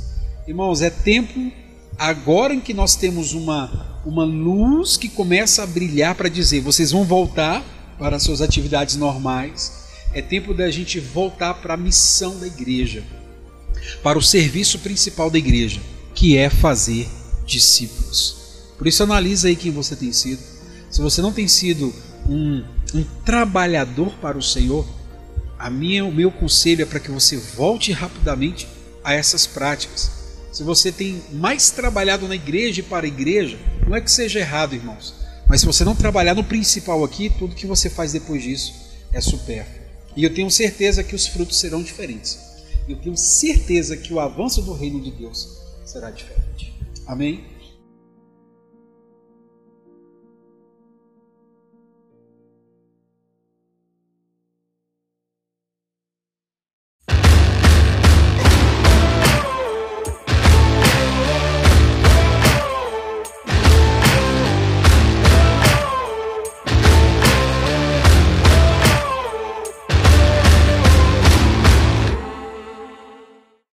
[0.47, 1.51] Irmãos, é tempo
[1.97, 6.91] agora em que nós temos uma, uma luz que começa a brilhar para dizer: vocês
[6.91, 7.65] vão voltar
[7.97, 9.87] para suas atividades normais.
[10.13, 13.03] É tempo da gente voltar para a missão da igreja,
[14.01, 15.81] para o serviço principal da igreja,
[16.13, 17.07] que é fazer
[17.45, 18.37] discípulos.
[18.77, 20.41] Por isso analisa aí quem você tem sido.
[20.89, 21.93] Se você não tem sido
[22.27, 24.87] um, um trabalhador para o Senhor,
[25.57, 28.67] a minha, o meu conselho é para que você volte rapidamente
[29.03, 30.11] a essas práticas.
[30.51, 34.39] Se você tem mais trabalhado na igreja e para a igreja, não é que seja
[34.39, 35.13] errado, irmãos.
[35.47, 38.73] Mas se você não trabalhar no principal aqui, tudo que você faz depois disso
[39.13, 39.87] é supérfluo.
[40.15, 42.37] E eu tenho certeza que os frutos serão diferentes.
[42.87, 46.73] Eu tenho certeza que o avanço do reino de Deus será diferente.
[47.05, 47.45] Amém?